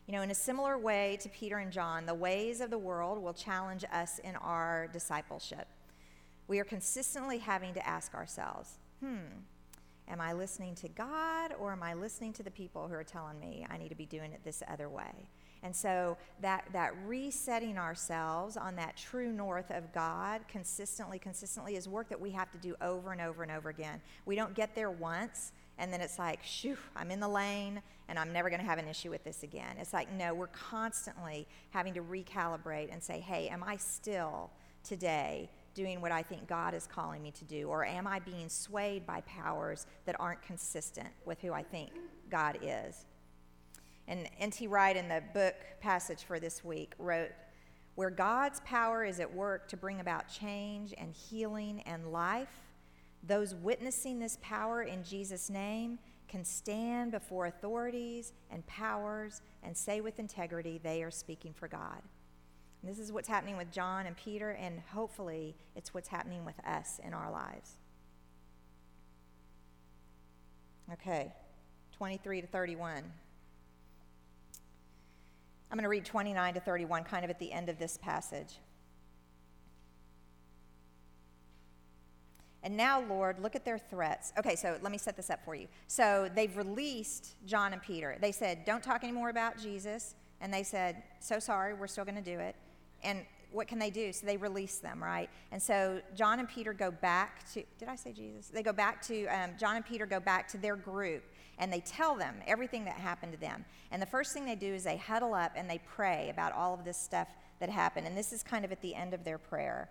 You 0.10 0.16
know, 0.16 0.24
in 0.24 0.32
a 0.32 0.36
similar 0.36 0.76
way 0.76 1.20
to 1.22 1.30
Peter 1.30 1.60
and 1.60 1.72
John, 1.72 2.08
the 2.08 2.16
ways 2.16 2.62
of 2.62 2.72
the 2.72 2.80
world 2.80 3.22
will 3.22 3.32
challenge 3.32 3.86
us 3.94 4.18
in 4.18 4.36
our 4.38 4.90
discipleship. 4.92 5.68
We 6.48 6.58
are 6.58 6.64
consistently 6.64 7.38
having 7.38 7.76
to 7.76 7.88
ask 7.88 8.16
ourselves, 8.16 8.80
hmm, 9.02 9.18
am 10.08 10.20
I 10.20 10.34
listening 10.34 10.74
to 10.78 10.88
God 10.88 11.54
or 11.60 11.72
am 11.72 11.84
I 11.84 11.94
listening 11.94 12.34
to 12.34 12.42
the 12.42 12.50
people 12.50 12.88
who 12.88 12.96
are 12.96 13.04
telling 13.04 13.40
me 13.40 13.68
I 13.70 13.78
need 13.78 13.90
to 13.90 13.96
be 13.96 14.08
doing 14.08 14.32
it 14.32 14.40
this 14.44 14.64
other 14.68 14.90
way? 14.90 15.30
And 15.62 15.76
so 15.76 16.18
that, 16.42 16.66
that 16.74 16.94
resetting 17.06 17.78
ourselves 17.78 18.58
on 18.58 18.78
that 18.78 18.98
true 18.98 19.32
north 19.32 19.70
of 19.70 19.94
God 19.94 20.42
consistently, 20.48 21.20
consistently 21.20 21.76
is 21.76 21.88
work 21.88 22.10
that 22.10 22.20
we 22.20 22.32
have 22.32 22.50
to 22.54 22.58
do 22.58 22.76
over 22.82 23.12
and 23.12 23.22
over 23.22 23.44
and 23.44 23.52
over 23.52 23.70
again. 23.70 24.02
We 24.26 24.36
don't 24.36 24.56
get 24.56 24.74
there 24.74 24.90
once 24.90 25.52
and 25.78 25.94
then 25.94 26.02
it's 26.02 26.20
like, 26.20 26.44
shoo, 26.44 26.78
I'm 26.96 27.10
in 27.10 27.20
the 27.20 27.28
lane 27.28 27.82
and 28.10 28.18
I'm 28.18 28.34
never 28.34 28.50
going 28.50 28.60
to 28.60 28.66
have 28.66 28.80
an 28.80 28.88
issue 28.88 29.12
with 29.12 29.24
this 29.24 29.44
again. 29.44 29.78
It's 29.80 29.94
like, 29.94 30.12
no, 30.12 30.34
we're 30.34 30.48
constantly 30.48 31.48
having 31.70 31.94
to 31.94 32.02
recalibrate 32.02 32.92
and 32.92 33.02
say, 33.02 33.20
hey, 33.20 33.48
am 33.50 33.64
I 33.64 33.78
still 33.78 34.50
today 34.84 35.50
doing 35.76 36.02
what 36.02 36.12
I 36.12 36.24
think 36.24 36.48
God 36.48 36.74
is 36.74 36.88
calling 36.88 37.22
me 37.22 37.32
to 37.32 37.46
do? 37.46 37.70
Or 37.70 37.86
am 37.86 38.08
I 38.08 38.20
being 38.20 38.50
swayed 38.50 39.06
by 39.06 39.22
powers 39.22 39.86
that 40.06 40.16
aren't 40.20 40.42
consistent 40.42 41.10
with 41.26 41.40
who 41.40 41.54
I 41.54 41.62
think 41.62 41.92
God 42.32 42.58
is? 42.64 43.06
And 44.08 44.28
N.T. 44.40 44.66
Wright, 44.66 44.98
in 44.98 45.08
the 45.08 45.22
book 45.36 45.54
passage 45.80 46.24
for 46.24 46.40
this 46.40 46.64
week, 46.64 46.96
wrote, 46.98 47.30
Where 47.94 48.10
God's 48.10 48.60
power 48.62 49.06
is 49.06 49.20
at 49.20 49.32
work 49.32 49.68
to 49.68 49.78
bring 49.78 50.00
about 50.00 50.28
change 50.28 50.96
and 50.98 51.14
healing 51.14 51.84
and 51.86 52.12
life, 52.12 52.64
those 53.22 53.54
witnessing 53.54 54.18
this 54.18 54.40
power 54.42 54.82
in 54.82 55.04
Jesus' 55.04 55.52
name 55.52 56.00
can 56.30 56.46
stand 56.46 57.12
before 57.12 57.48
authorities 57.48 58.32
and 58.52 58.66
powers 58.68 59.42
and 59.64 59.76
say 59.76 60.00
with 60.00 60.20
integrity 60.20 60.80
they 60.82 61.04
are 61.04 61.12
speaking 61.12 61.54
for 61.54 61.68
God. 61.68 62.02
And 62.82 62.90
this 62.90 63.00
is 63.00 63.12
what's 63.12 63.28
happening 63.28 63.58
with 63.58 63.72
John 63.72 64.06
and 64.06 64.16
Peter, 64.16 64.52
and 64.52 64.80
hopefully 64.80 65.56
it's 65.76 65.94
what's 65.94 66.08
happening 66.08 66.46
with 66.46 66.56
us 66.66 67.02
in 67.04 67.14
our 67.14 67.30
lives. 67.30 67.72
Okay, 70.94 71.34
23 71.98 72.42
to 72.42 72.48
31. 72.48 73.04
I'm 75.72 75.78
going 75.78 75.84
to 75.84 75.90
read 75.90 76.06
29 76.06 76.54
to 76.54 76.60
31, 76.60 77.04
kind 77.04 77.24
of 77.24 77.30
at 77.30 77.38
the 77.38 77.52
end 77.52 77.70
of 77.70 77.78
this 77.78 77.98
passage. 77.98 78.60
And 82.64 82.76
now, 82.76 83.02
Lord, 83.02 83.40
look 83.40 83.56
at 83.56 83.64
their 83.64 83.78
threats. 83.78 84.34
Okay, 84.38 84.56
so 84.56 84.78
let 84.82 84.92
me 84.92 84.98
set 84.98 85.16
this 85.16 85.30
up 85.30 85.44
for 85.46 85.56
you. 85.56 85.68
So 85.88 86.30
they've 86.36 86.56
released 86.58 87.36
John 87.46 87.74
and 87.74 87.82
Peter. 87.82 88.18
They 88.20 88.32
said, 88.32 88.66
Don't 88.66 88.84
talk 88.84 89.04
anymore 89.04 89.30
about 89.30 89.58
Jesus. 89.58 90.16
And 90.42 90.54
they 90.54 90.64
said, 90.64 91.04
So 91.20 91.40
sorry, 91.40 91.74
we're 91.74 91.88
still 91.88 92.06
going 92.06 92.22
to 92.22 92.22
do 92.22 92.40
it. 92.40 92.56
And 93.04 93.26
what 93.52 93.68
can 93.68 93.80
they 93.80 93.90
do? 93.90 94.14
So 94.14 94.26
they 94.26 94.38
release 94.38 94.78
them, 94.78 95.02
right? 95.02 95.30
And 95.52 95.62
so 95.62 96.02
John 96.16 96.40
and 96.40 96.48
Peter 96.48 96.74
go 96.74 96.92
back 96.92 97.52
to, 97.54 97.64
did 97.78 97.88
I 97.88 97.96
say 97.96 98.12
Jesus? 98.12 98.48
They 98.48 98.62
go 98.62 98.74
back 98.74 99.02
to, 99.08 99.26
um, 99.28 99.52
John 99.60 99.76
and 99.76 99.86
Peter 99.86 100.06
go 100.06 100.20
back 100.20 100.48
to 100.50 100.58
their 100.58 100.76
group 100.76 101.24
and 101.58 101.74
they 101.74 101.82
tell 101.82 102.16
them 102.16 102.36
everything 102.46 102.86
that 102.86 102.96
happened 102.96 103.34
to 103.34 103.40
them. 103.40 103.66
And 103.92 104.02
the 104.02 104.06
first 104.06 104.34
thing 104.34 104.46
they 104.46 104.56
do 104.56 104.74
is 104.74 104.84
they 104.84 104.98
huddle 104.98 105.34
up 105.34 105.54
and 105.56 105.70
they 105.70 105.80
pray 105.80 106.30
about 106.30 106.54
all 106.54 106.74
of 106.74 106.86
this 106.86 106.98
stuff 106.98 107.28
that 107.60 107.70
happened. 107.70 108.08
And 108.08 108.16
this 108.18 108.32
is 108.32 108.44
kind 108.44 108.64
of 108.64 108.72
at 108.72 108.82
the 108.82 108.96
end 108.96 109.14
of 109.14 109.24
their 109.24 109.38
prayer. 109.38 109.90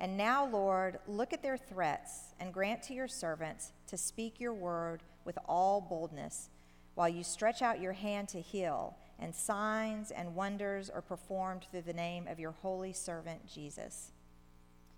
And 0.00 0.16
now, 0.16 0.46
Lord, 0.46 0.98
look 1.06 1.34
at 1.34 1.42
their 1.42 1.58
threats 1.58 2.34
and 2.40 2.54
grant 2.54 2.82
to 2.84 2.94
your 2.94 3.06
servants 3.06 3.72
to 3.88 3.98
speak 3.98 4.40
your 4.40 4.54
word 4.54 5.02
with 5.26 5.38
all 5.46 5.82
boldness 5.82 6.48
while 6.94 7.08
you 7.08 7.22
stretch 7.22 7.60
out 7.60 7.80
your 7.80 7.92
hand 7.92 8.28
to 8.28 8.40
heal, 8.40 8.96
and 9.18 9.34
signs 9.34 10.10
and 10.10 10.34
wonders 10.34 10.88
are 10.88 11.02
performed 11.02 11.66
through 11.70 11.82
the 11.82 11.92
name 11.92 12.26
of 12.26 12.40
your 12.40 12.52
holy 12.62 12.92
servant 12.92 13.46
Jesus. 13.46 14.12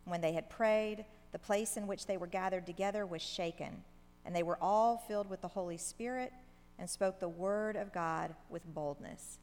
When 0.05 0.21
they 0.21 0.33
had 0.33 0.49
prayed, 0.49 1.05
the 1.33 1.39
place 1.39 1.77
in 1.77 1.87
which 1.87 2.07
they 2.07 2.17
were 2.17 2.27
gathered 2.27 2.67
together 2.67 3.05
was 3.05 3.23
shaken, 3.23 3.83
and 4.25 4.35
they 4.35 4.43
were 4.43 4.59
all 4.61 4.97
filled 5.09 5.29
with 5.29 5.41
the 5.41 5.49
Holy 5.49 5.77
Spirit 5.77 6.33
and 6.79 6.89
spoke 6.89 7.19
the 7.19 7.29
word 7.29 7.77
of 7.77 7.93
God 7.93 8.35
with 8.49 8.67
boldness. 8.73 9.39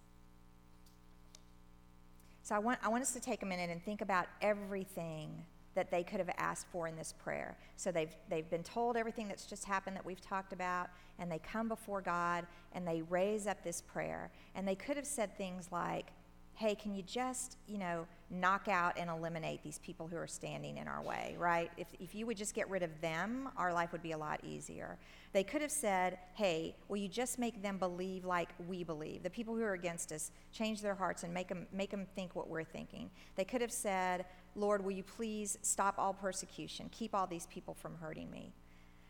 So 2.49 2.55
I 2.55 2.59
want, 2.59 2.79
I 2.81 2.87
want 2.87 3.03
us 3.03 3.13
to 3.13 3.19
take 3.19 3.43
a 3.43 3.45
minute 3.45 3.69
and 3.69 3.79
think 3.85 4.01
about 4.01 4.25
everything 4.41 5.29
that 5.75 5.91
they 5.91 6.01
could 6.01 6.17
have 6.17 6.31
asked 6.35 6.65
for 6.71 6.87
in 6.87 6.95
this 6.95 7.13
prayer. 7.13 7.55
So 7.75 7.91
they've, 7.91 8.09
they've 8.27 8.49
been 8.49 8.63
told 8.63 8.97
everything 8.97 9.27
that's 9.27 9.45
just 9.45 9.65
happened 9.65 9.95
that 9.95 10.03
we've 10.03 10.19
talked 10.19 10.51
about, 10.51 10.89
and 11.19 11.31
they 11.31 11.37
come 11.37 11.67
before 11.67 12.01
God 12.01 12.47
and 12.73 12.87
they 12.87 13.03
raise 13.03 13.45
up 13.45 13.63
this 13.63 13.83
prayer. 13.83 14.31
And 14.55 14.67
they 14.67 14.73
could 14.73 14.97
have 14.97 15.05
said 15.05 15.37
things 15.37 15.69
like, 15.71 16.07
hey, 16.55 16.73
can 16.73 16.95
you 16.95 17.03
just, 17.03 17.57
you 17.67 17.77
know, 17.77 18.07
knock 18.31 18.67
out 18.67 18.97
and 18.97 19.09
eliminate 19.09 19.63
these 19.63 19.79
people 19.79 20.07
who 20.07 20.15
are 20.15 20.27
standing 20.27 20.77
in 20.77 20.87
our 20.87 21.01
way, 21.01 21.35
right? 21.39 21.71
If, 21.77 21.87
if 21.99 22.13
you 22.13 22.25
would 22.25 22.37
just 22.37 22.53
get 22.53 22.69
rid 22.69 22.83
of 22.83 23.01
them, 23.01 23.49
our 23.57 23.73
life 23.73 23.91
would 23.91 24.03
be 24.03 24.11
a 24.11 24.17
lot 24.17 24.39
easier. 24.43 24.97
They 25.33 25.43
could 25.43 25.61
have 25.61 25.71
said, 25.71 26.19
hey, 26.35 26.75
will 26.87 26.97
you 26.97 27.07
just 27.07 27.39
make 27.39 27.61
them 27.61 27.77
believe 27.77 28.25
like 28.25 28.49
we 28.67 28.83
believe? 28.83 29.23
The 29.23 29.29
people 29.29 29.55
who 29.55 29.63
are 29.63 29.73
against 29.73 30.11
us, 30.11 30.31
change 30.51 30.81
their 30.81 30.95
hearts 30.95 31.23
and 31.23 31.33
make 31.33 31.47
them, 31.47 31.67
make 31.71 31.91
them 31.91 32.05
think 32.15 32.35
what 32.35 32.49
we're 32.49 32.63
thinking. 32.63 33.09
They 33.35 33.45
could 33.45 33.61
have 33.61 33.71
said, 33.71 34.25
Lord, 34.55 34.83
will 34.83 34.91
you 34.91 35.03
please 35.03 35.57
stop 35.61 35.95
all 35.97 36.13
persecution? 36.13 36.89
Keep 36.91 37.15
all 37.15 37.27
these 37.27 37.47
people 37.47 37.73
from 37.73 37.95
hurting 37.95 38.29
me. 38.31 38.53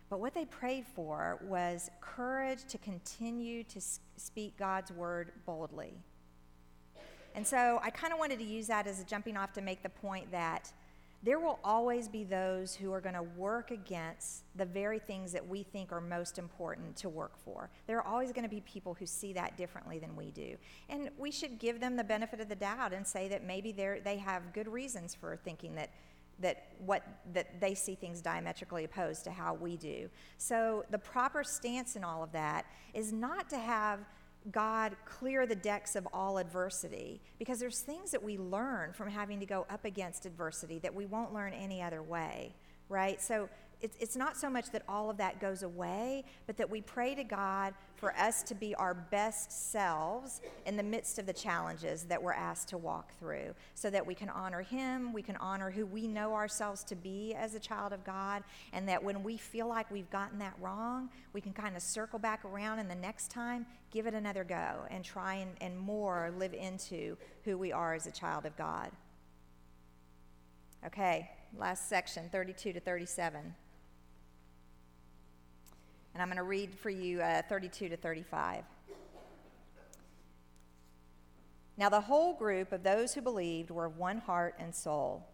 But 0.09 0.19
what 0.19 0.33
they 0.33 0.45
prayed 0.45 0.85
for 0.95 1.39
was 1.43 1.89
courage 2.01 2.65
to 2.69 2.77
continue 2.79 3.63
to 3.65 3.79
speak 4.17 4.57
God's 4.57 4.91
word 4.91 5.31
boldly. 5.45 5.93
And 7.36 7.45
so 7.45 7.79
I 7.83 7.89
kind 7.89 8.13
of 8.13 8.19
wanted 8.19 8.39
to 8.39 8.45
use 8.45 8.67
that 8.67 8.88
as 8.88 9.00
a 9.00 9.03
jumping 9.03 9.38
off 9.38 9.53
to 9.53 9.62
make 9.62 9.83
the 9.83 9.89
point 9.89 10.31
that 10.31 10.71
there 11.21 11.39
will 11.39 11.59
always 11.65 12.07
be 12.07 12.24
those 12.24 12.74
who 12.74 12.93
are 12.93 13.01
going 13.01 13.15
to 13.15 13.24
work 13.24 13.71
against 13.71 14.43
the 14.55 14.63
very 14.63 15.00
things 15.00 15.33
that 15.33 15.45
we 15.45 15.63
think 15.63 15.91
are 15.91 16.00
most 16.00 16.39
important 16.39 16.95
to 16.95 17.09
work 17.09 17.33
for. 17.43 17.69
There 17.88 17.98
are 17.98 18.07
always 18.07 18.31
going 18.31 18.43
to 18.43 18.50
be 18.50 18.62
people 18.62 18.93
who 18.93 19.05
see 19.05 19.33
that 19.33 19.57
differently 19.57 20.00
than 20.00 20.15
we 20.15 20.31
do. 20.31 20.55
And 20.88 21.09
we 21.17 21.29
should 21.29 21.59
give 21.59 21.81
them 21.81 21.98
the 21.98 22.05
benefit 22.05 22.39
of 22.39 22.48
the 22.48 22.55
doubt 22.55 22.93
and 22.93 23.05
say 23.05 23.27
that 23.27 23.43
maybe 23.43 23.74
they 23.74 24.17
have 24.24 24.53
good 24.53 24.67
reasons 24.67 25.13
for 25.13 25.36
thinking 25.36 25.75
that 25.75 25.89
that 26.41 26.67
what 26.86 27.03
that 27.33 27.59
they 27.59 27.74
see 27.75 27.95
things 27.95 28.21
diametrically 28.21 28.86
opposed 28.86 29.25
to 29.25 29.31
how 29.31 29.53
we 29.53 29.75
do. 29.75 30.09
So 30.38 30.86
the 30.89 30.98
proper 30.98 31.43
stance 31.43 31.98
in 31.98 32.05
all 32.05 32.24
of 32.24 32.31
that 32.31 32.65
is 32.93 33.12
not 33.12 33.50
to 33.50 33.57
have 33.57 34.00
God 34.51 34.96
clear 35.05 35.46
the 35.46 35.55
decks 35.55 35.96
of 35.96 36.08
all 36.13 36.38
adversity 36.38 37.22
because 37.38 37.60
there's 37.60 37.81
things 37.81 38.12
that 38.12 38.24
we 38.24 38.38
learn 38.38 38.93
from 38.93 39.10
having 39.10 39.39
to 39.39 39.46
go 39.46 39.65
up 39.69 39.86
against 39.86 40.25
adversity 40.25 40.79
that 40.79 40.93
we 40.93 41.05
won't 41.05 41.34
learn 41.34 41.53
any 41.53 41.81
other 41.81 42.01
way, 42.01 42.55
right? 42.88 43.22
So 43.22 43.50
it's, 43.81 43.95
it's 44.00 44.17
not 44.17 44.36
so 44.36 44.50
much 44.50 44.71
that 44.71 44.83
all 44.89 45.09
of 45.09 45.17
that 45.17 45.39
goes 45.39 45.63
away, 45.63 46.25
but 46.48 46.57
that 46.57 46.69
we 46.69 46.81
pray 46.81 47.15
to 47.15 47.24
God 47.24 47.74
for 47.95 48.13
us 48.17 48.43
to 48.43 48.55
be 48.55 48.75
our 48.75 48.93
best 48.93 49.71
selves 49.71 50.41
in 50.65 50.75
the 50.75 50.83
midst 50.83 51.17
of 51.17 51.25
the 51.25 51.33
challenges 51.33 52.03
that 52.03 52.21
we're 52.21 52.33
asked 52.33 52.67
to 52.69 52.77
walk 52.77 53.17
through 53.17 53.53
so 53.75 53.89
that 53.89 54.05
we 54.05 54.13
can 54.13 54.29
honor 54.29 54.62
Him, 54.62 55.13
we 55.13 55.21
can 55.21 55.38
honor 55.38 55.71
who 55.71 55.86
we 55.86 56.07
know 56.07 56.33
ourselves 56.33 56.83
to 56.86 56.95
be 56.95 57.33
as 57.36 57.55
a 57.55 57.59
child 57.59 57.93
of 57.93 58.03
God, 58.03 58.43
and 58.74 58.88
that 58.89 59.01
when 59.01 59.24
we 59.24 59.38
feel 59.38 59.67
like 59.67 59.89
we've 59.89 60.09
gotten 60.09 60.39
that 60.39 60.55
wrong, 60.59 61.09
we 61.31 61.39
can 61.39 61.53
kind 61.53 61.77
of 61.77 61.81
circle 61.81 62.19
back 62.19 62.43
around 62.43 62.79
and 62.79 62.91
the 62.91 62.95
next 62.95 63.31
time 63.31 63.65
give 63.91 64.07
it 64.07 64.13
another 64.13 64.43
go 64.43 64.86
and 64.89 65.05
try 65.05 65.36
and, 65.36 65.51
and 65.62 65.77
more 65.77 66.33
live 66.38 66.53
into 66.53 67.17
who 67.45 67.57
we 67.57 67.71
are 67.71 67.93
as 67.93 68.07
a 68.07 68.12
child 68.12 68.45
of 68.45 68.55
God. 68.57 68.91
Okay, 70.86 71.29
last 71.57 71.89
section, 71.89 72.29
32 72.31 72.74
to 72.74 72.79
37. 72.79 73.55
And 76.19 76.23
I'm 76.23 76.35
going 76.35 76.45
to 76.45 76.49
read 76.49 76.75
for 76.75 76.89
you 76.89 77.21
uh, 77.21 77.43
32 77.47 77.88
to 77.88 77.95
35. 77.95 78.65
Now, 81.77 81.88
the 81.88 82.01
whole 82.01 82.33
group 82.33 82.73
of 82.73 82.83
those 82.83 83.13
who 83.13 83.21
believed 83.21 83.71
were 83.71 83.85
of 83.85 83.97
one 83.97 84.17
heart 84.17 84.55
and 84.59 84.75
soul, 84.75 85.25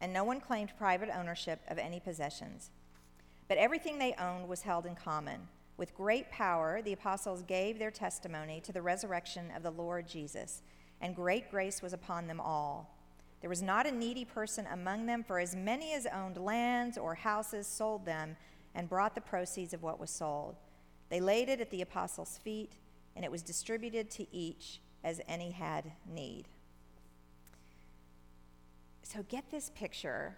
and 0.00 0.14
no 0.14 0.24
one 0.24 0.40
claimed 0.40 0.72
private 0.78 1.10
ownership 1.14 1.60
of 1.68 1.76
any 1.76 2.00
possessions. 2.00 2.70
But 3.48 3.58
everything 3.58 3.98
they 3.98 4.14
owned 4.14 4.48
was 4.48 4.62
held 4.62 4.86
in 4.86 4.94
common. 4.94 5.46
With 5.76 5.94
great 5.94 6.30
power, 6.30 6.80
the 6.80 6.94
apostles 6.94 7.42
gave 7.42 7.78
their 7.78 7.90
testimony 7.90 8.62
to 8.62 8.72
the 8.72 8.80
resurrection 8.80 9.50
of 9.54 9.62
the 9.62 9.70
Lord 9.70 10.08
Jesus, 10.08 10.62
and 11.02 11.14
great 11.14 11.50
grace 11.50 11.82
was 11.82 11.92
upon 11.92 12.28
them 12.28 12.40
all. 12.40 12.96
There 13.42 13.50
was 13.50 13.60
not 13.60 13.86
a 13.86 13.92
needy 13.92 14.24
person 14.24 14.66
among 14.72 15.04
them, 15.04 15.22
for 15.22 15.38
as 15.38 15.54
many 15.54 15.92
as 15.92 16.06
owned 16.06 16.38
lands 16.38 16.96
or 16.96 17.14
houses 17.14 17.66
sold 17.66 18.06
them 18.06 18.38
and 18.74 18.88
brought 18.88 19.14
the 19.14 19.20
proceeds 19.20 19.74
of 19.74 19.82
what 19.82 20.00
was 20.00 20.10
sold. 20.10 20.56
They 21.08 21.20
laid 21.20 21.48
it 21.48 21.60
at 21.60 21.70
the 21.70 21.82
apostles' 21.82 22.38
feet, 22.42 22.72
and 23.16 23.24
it 23.24 23.30
was 23.30 23.42
distributed 23.42 24.10
to 24.12 24.26
each 24.34 24.80
as 25.02 25.20
any 25.26 25.50
had 25.50 25.92
need. 26.06 26.44
So 29.02 29.24
get 29.28 29.50
this 29.50 29.70
picture 29.70 30.36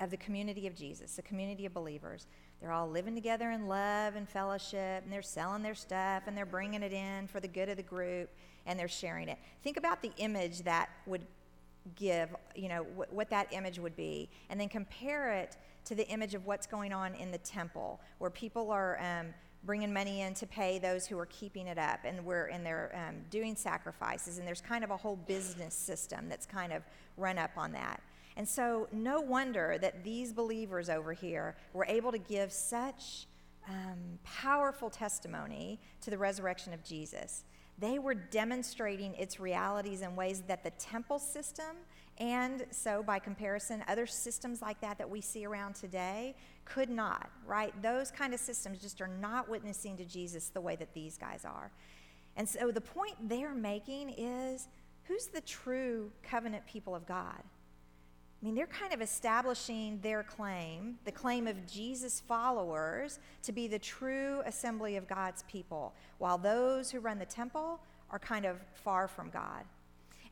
of 0.00 0.10
the 0.10 0.16
community 0.16 0.66
of 0.66 0.74
Jesus, 0.74 1.16
the 1.16 1.22
community 1.22 1.66
of 1.66 1.74
believers. 1.74 2.26
They're 2.60 2.72
all 2.72 2.88
living 2.88 3.14
together 3.14 3.50
in 3.50 3.66
love 3.66 4.16
and 4.16 4.28
fellowship, 4.28 5.02
and 5.02 5.10
they're 5.10 5.22
selling 5.22 5.62
their 5.62 5.74
stuff 5.74 6.24
and 6.26 6.36
they're 6.36 6.44
bringing 6.44 6.82
it 6.82 6.92
in 6.92 7.26
for 7.26 7.40
the 7.40 7.48
good 7.48 7.68
of 7.68 7.76
the 7.78 7.82
group 7.82 8.28
and 8.66 8.78
they're 8.78 8.88
sharing 8.88 9.28
it. 9.28 9.38
Think 9.62 9.76
about 9.76 10.02
the 10.02 10.12
image 10.18 10.62
that 10.62 10.90
would 11.06 11.22
give, 11.96 12.34
you 12.54 12.68
know, 12.68 12.82
wh- 12.82 13.12
what 13.12 13.30
that 13.30 13.52
image 13.52 13.78
would 13.78 13.96
be, 13.96 14.28
and 14.48 14.60
then 14.60 14.68
compare 14.68 15.32
it 15.32 15.56
to 15.84 15.94
the 15.94 16.06
image 16.08 16.34
of 16.34 16.46
what's 16.46 16.66
going 16.66 16.92
on 16.92 17.14
in 17.14 17.30
the 17.30 17.38
temple, 17.38 18.00
where 18.18 18.30
people 18.30 18.70
are 18.70 19.00
um, 19.00 19.34
bringing 19.64 19.92
money 19.92 20.22
in 20.22 20.34
to 20.34 20.46
pay 20.46 20.78
those 20.78 21.06
who 21.06 21.18
are 21.18 21.26
keeping 21.26 21.66
it 21.66 21.78
up, 21.78 22.00
and 22.04 22.24
we're 22.24 22.46
and 22.46 22.64
they're 22.64 22.92
um, 22.94 23.16
doing 23.30 23.56
sacrifices, 23.56 24.38
and 24.38 24.46
there's 24.46 24.60
kind 24.60 24.84
of 24.84 24.90
a 24.90 24.96
whole 24.96 25.16
business 25.16 25.74
system 25.74 26.28
that's 26.28 26.46
kind 26.46 26.72
of 26.72 26.82
run 27.16 27.38
up 27.38 27.50
on 27.56 27.72
that. 27.72 28.02
And 28.36 28.48
so, 28.48 28.88
no 28.92 29.20
wonder 29.20 29.76
that 29.80 30.04
these 30.04 30.32
believers 30.32 30.88
over 30.88 31.12
here 31.12 31.56
were 31.72 31.84
able 31.86 32.12
to 32.12 32.18
give 32.18 32.52
such 32.52 33.26
um, 33.68 34.18
powerful 34.24 34.90
testimony 34.90 35.78
to 36.00 36.10
the 36.10 36.18
resurrection 36.18 36.72
of 36.72 36.82
Jesus. 36.82 37.44
They 37.80 37.98
were 37.98 38.14
demonstrating 38.14 39.14
its 39.14 39.40
realities 39.40 40.02
in 40.02 40.14
ways 40.14 40.42
that 40.48 40.62
the 40.62 40.70
temple 40.70 41.18
system, 41.18 41.76
and 42.18 42.66
so 42.70 43.02
by 43.02 43.18
comparison, 43.18 43.82
other 43.88 44.06
systems 44.06 44.60
like 44.60 44.80
that 44.82 44.98
that 44.98 45.08
we 45.08 45.22
see 45.22 45.46
around 45.46 45.74
today 45.74 46.34
could 46.66 46.90
not, 46.90 47.30
right? 47.46 47.72
Those 47.82 48.10
kind 48.10 48.34
of 48.34 48.40
systems 48.40 48.78
just 48.78 49.00
are 49.00 49.08
not 49.08 49.48
witnessing 49.48 49.96
to 49.96 50.04
Jesus 50.04 50.48
the 50.48 50.60
way 50.60 50.76
that 50.76 50.92
these 50.92 51.16
guys 51.16 51.46
are. 51.46 51.72
And 52.36 52.46
so 52.46 52.70
the 52.70 52.80
point 52.80 53.14
they're 53.28 53.54
making 53.54 54.10
is 54.10 54.68
who's 55.04 55.26
the 55.26 55.40
true 55.40 56.12
covenant 56.22 56.66
people 56.66 56.94
of 56.94 57.06
God? 57.06 57.42
I 58.40 58.46
mean, 58.46 58.54
they're 58.54 58.66
kind 58.66 58.94
of 58.94 59.02
establishing 59.02 60.00
their 60.00 60.22
claim, 60.22 60.98
the 61.04 61.12
claim 61.12 61.46
of 61.46 61.66
Jesus' 61.66 62.20
followers, 62.20 63.18
to 63.42 63.52
be 63.52 63.68
the 63.68 63.78
true 63.78 64.40
assembly 64.46 64.96
of 64.96 65.06
God's 65.06 65.42
people, 65.42 65.92
while 66.16 66.38
those 66.38 66.90
who 66.90 67.00
run 67.00 67.18
the 67.18 67.26
temple 67.26 67.80
are 68.10 68.18
kind 68.18 68.46
of 68.46 68.56
far 68.72 69.08
from 69.08 69.28
God. 69.28 69.64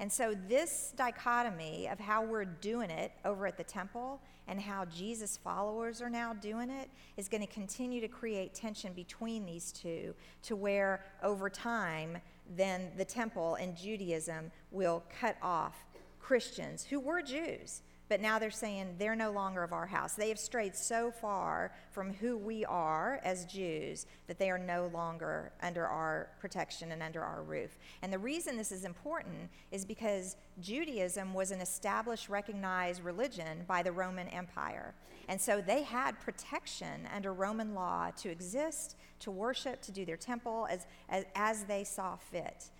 And 0.01 0.11
so, 0.11 0.35
this 0.49 0.95
dichotomy 0.97 1.89
of 1.89 1.99
how 1.99 2.23
we're 2.23 2.47
doing 2.47 2.89
it 2.89 3.13
over 3.27 3.47
at 3.47 3.59
the 3.59 3.65
temple 3.65 4.23
and 4.47 4.59
how 4.59 4.87
Jesus' 4.87 5.37
followers 5.37 6.01
are 6.01 6.09
now 6.09 6.33
doing 6.33 6.71
it 6.71 6.89
is 7.19 7.29
going 7.29 7.47
to 7.47 7.53
continue 7.53 8.01
to 8.01 8.09
create 8.09 8.55
tension 8.55 8.95
between 8.95 9.45
these 9.45 9.71
two, 9.71 10.15
to 10.45 10.57
where 10.57 11.05
over 11.23 11.51
time, 11.51 12.17
then 12.57 12.91
the 12.97 13.05
temple 13.05 13.57
and 13.57 13.77
Judaism 13.77 14.51
will 14.71 15.03
cut 15.21 15.37
off 15.43 15.85
Christians 16.21 16.85
who 16.85 17.01
were 17.01 17.21
Jews 17.21 17.83
but 18.09 18.21
now 18.21 18.39
they're 18.39 18.51
saying 18.51 18.95
they're 18.99 19.17
no 19.17 19.31
longer 19.31 19.63
of 19.63 19.73
our 19.73 19.87
house. 19.87 20.15
They 20.15 20.29
have 20.31 20.39
strayed 20.39 20.75
so 20.75 21.11
far 21.11 21.73
from 21.91 22.13
who 22.15 22.37
we 22.37 22.65
are 22.65 23.21
as 23.23 23.45
Jews 23.45 24.07
that 24.27 24.39
they 24.39 24.51
are 24.51 24.59
no 24.59 24.91
longer 24.93 25.53
under 25.63 25.87
our 25.87 26.31
protection 26.41 26.93
and 26.93 27.03
under 27.03 27.23
our 27.23 27.43
roof. 27.43 27.79
And 28.03 28.13
the 28.13 28.19
reason 28.19 28.57
this 28.57 28.73
is 28.73 28.85
important 28.85 29.51
is 29.71 29.85
because 29.85 30.37
Judaism 30.61 31.35
was 31.35 31.51
an 31.51 31.61
established, 31.61 32.29
recognized 32.29 33.05
religion 33.05 33.65
by 33.67 33.83
the 33.83 33.93
Roman 33.93 34.29
Empire. 34.29 34.95
And 35.29 35.41
so 35.41 35.61
they 35.61 35.83
had 35.83 36.19
protection 36.21 37.07
under 37.15 37.35
Roman 37.35 37.75
law 37.75 38.11
to 38.17 38.31
exist, 38.31 38.97
to 39.21 39.31
worship, 39.31 39.83
to 39.83 39.93
do 39.93 40.07
their 40.07 40.17
temple 40.17 40.67
as, 40.71 40.87
as, 41.11 41.25
as 41.35 41.65
they 41.65 41.85
saw 41.85 42.17
fit. 42.17 42.71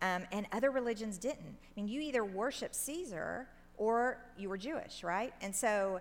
Um, 0.00 0.22
and 0.32 0.46
other 0.52 0.70
religions 0.70 1.18
didn't. 1.18 1.58
I 1.60 1.80
mean, 1.80 1.88
you 1.88 2.00
either 2.00 2.24
worship 2.24 2.74
Caesar 2.74 3.48
or 3.78 4.18
you 4.36 4.48
were 4.48 4.58
Jewish, 4.58 5.02
right? 5.02 5.32
And 5.40 5.54
so 5.54 6.00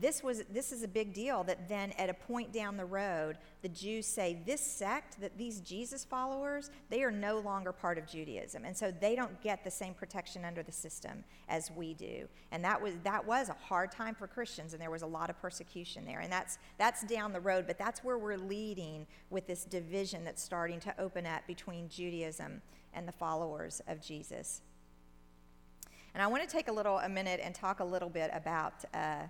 this 0.00 0.22
was 0.22 0.42
this 0.52 0.72
is 0.72 0.82
a 0.82 0.88
big 0.88 1.12
deal 1.12 1.44
that 1.44 1.68
then 1.68 1.92
at 1.92 2.10
a 2.10 2.14
point 2.14 2.52
down 2.52 2.76
the 2.76 2.84
road 2.84 3.38
the 3.62 3.68
Jews 3.68 4.06
say 4.06 4.42
this 4.44 4.60
sect 4.60 5.20
that 5.20 5.38
these 5.38 5.60
Jesus 5.60 6.04
followers 6.04 6.70
they 6.90 7.02
are 7.02 7.10
no 7.10 7.38
longer 7.38 7.72
part 7.72 7.96
of 7.96 8.06
Judaism. 8.06 8.64
And 8.64 8.76
so 8.76 8.90
they 8.90 9.14
don't 9.14 9.40
get 9.40 9.62
the 9.62 9.70
same 9.70 9.94
protection 9.94 10.44
under 10.44 10.62
the 10.62 10.72
system 10.72 11.24
as 11.48 11.70
we 11.70 11.94
do. 11.94 12.26
And 12.50 12.64
that 12.64 12.80
was 12.80 12.94
that 13.04 13.24
was 13.24 13.48
a 13.48 13.54
hard 13.54 13.92
time 13.92 14.14
for 14.14 14.26
Christians 14.26 14.72
and 14.72 14.82
there 14.82 14.90
was 14.90 15.02
a 15.02 15.06
lot 15.06 15.30
of 15.30 15.40
persecution 15.40 16.04
there. 16.04 16.20
And 16.20 16.32
that's 16.32 16.58
that's 16.76 17.04
down 17.04 17.32
the 17.32 17.40
road 17.40 17.66
but 17.66 17.78
that's 17.78 18.02
where 18.02 18.18
we're 18.18 18.36
leading 18.36 19.06
with 19.30 19.46
this 19.46 19.64
division 19.64 20.24
that's 20.24 20.42
starting 20.42 20.80
to 20.80 21.00
open 21.00 21.26
up 21.26 21.46
between 21.46 21.88
Judaism 21.88 22.62
and 22.92 23.06
the 23.06 23.12
followers 23.12 23.80
of 23.86 24.00
Jesus 24.00 24.62
and 26.14 26.22
I 26.22 26.26
want 26.28 26.48
to 26.48 26.48
take 26.48 26.68
a 26.68 26.72
little 26.72 26.98
a 26.98 27.08
minute 27.08 27.40
and 27.42 27.54
talk 27.54 27.80
a 27.80 27.84
little 27.84 28.08
bit 28.08 28.30
about 28.32 28.84
uh, 28.94 29.22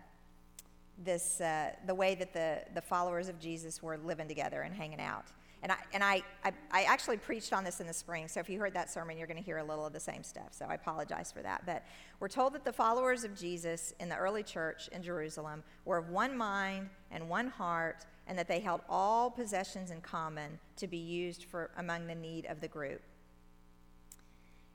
this 1.02 1.40
uh, 1.40 1.70
the 1.86 1.94
way 1.94 2.14
that 2.14 2.32
the 2.32 2.62
the 2.74 2.82
followers 2.82 3.28
of 3.28 3.40
Jesus 3.40 3.82
were 3.82 3.96
living 3.96 4.28
together 4.28 4.62
and 4.62 4.74
hanging 4.74 5.00
out. 5.00 5.24
And 5.62 5.72
I 5.72 5.76
and 5.94 6.04
I, 6.04 6.22
I, 6.44 6.52
I 6.70 6.82
actually 6.82 7.16
preached 7.16 7.54
on 7.54 7.64
this 7.64 7.80
in 7.80 7.86
the 7.86 7.94
spring. 7.94 8.28
So 8.28 8.38
if 8.38 8.50
you 8.50 8.58
heard 8.58 8.74
that 8.74 8.90
sermon, 8.90 9.16
you're 9.16 9.26
going 9.26 9.38
to 9.38 9.42
hear 9.42 9.58
a 9.58 9.64
little 9.64 9.86
of 9.86 9.94
the 9.94 10.00
same 10.00 10.22
stuff. 10.22 10.48
So 10.50 10.66
I 10.66 10.74
apologize 10.74 11.32
for 11.32 11.40
that. 11.40 11.64
But 11.64 11.84
we're 12.20 12.28
told 12.28 12.52
that 12.52 12.66
the 12.66 12.72
followers 12.72 13.24
of 13.24 13.34
Jesus 13.34 13.94
in 13.98 14.10
the 14.10 14.16
early 14.16 14.42
church 14.42 14.88
in 14.92 15.02
Jerusalem 15.02 15.62
were 15.86 15.96
of 15.96 16.10
one 16.10 16.36
mind 16.36 16.90
and 17.10 17.30
one 17.30 17.48
heart, 17.48 18.04
and 18.26 18.38
that 18.38 18.46
they 18.46 18.60
held 18.60 18.82
all 18.90 19.30
possessions 19.30 19.90
in 19.90 20.02
common 20.02 20.58
to 20.76 20.86
be 20.86 20.98
used 20.98 21.44
for 21.44 21.70
among 21.78 22.06
the 22.08 22.14
need 22.14 22.44
of 22.44 22.60
the 22.60 22.68
group. 22.68 23.00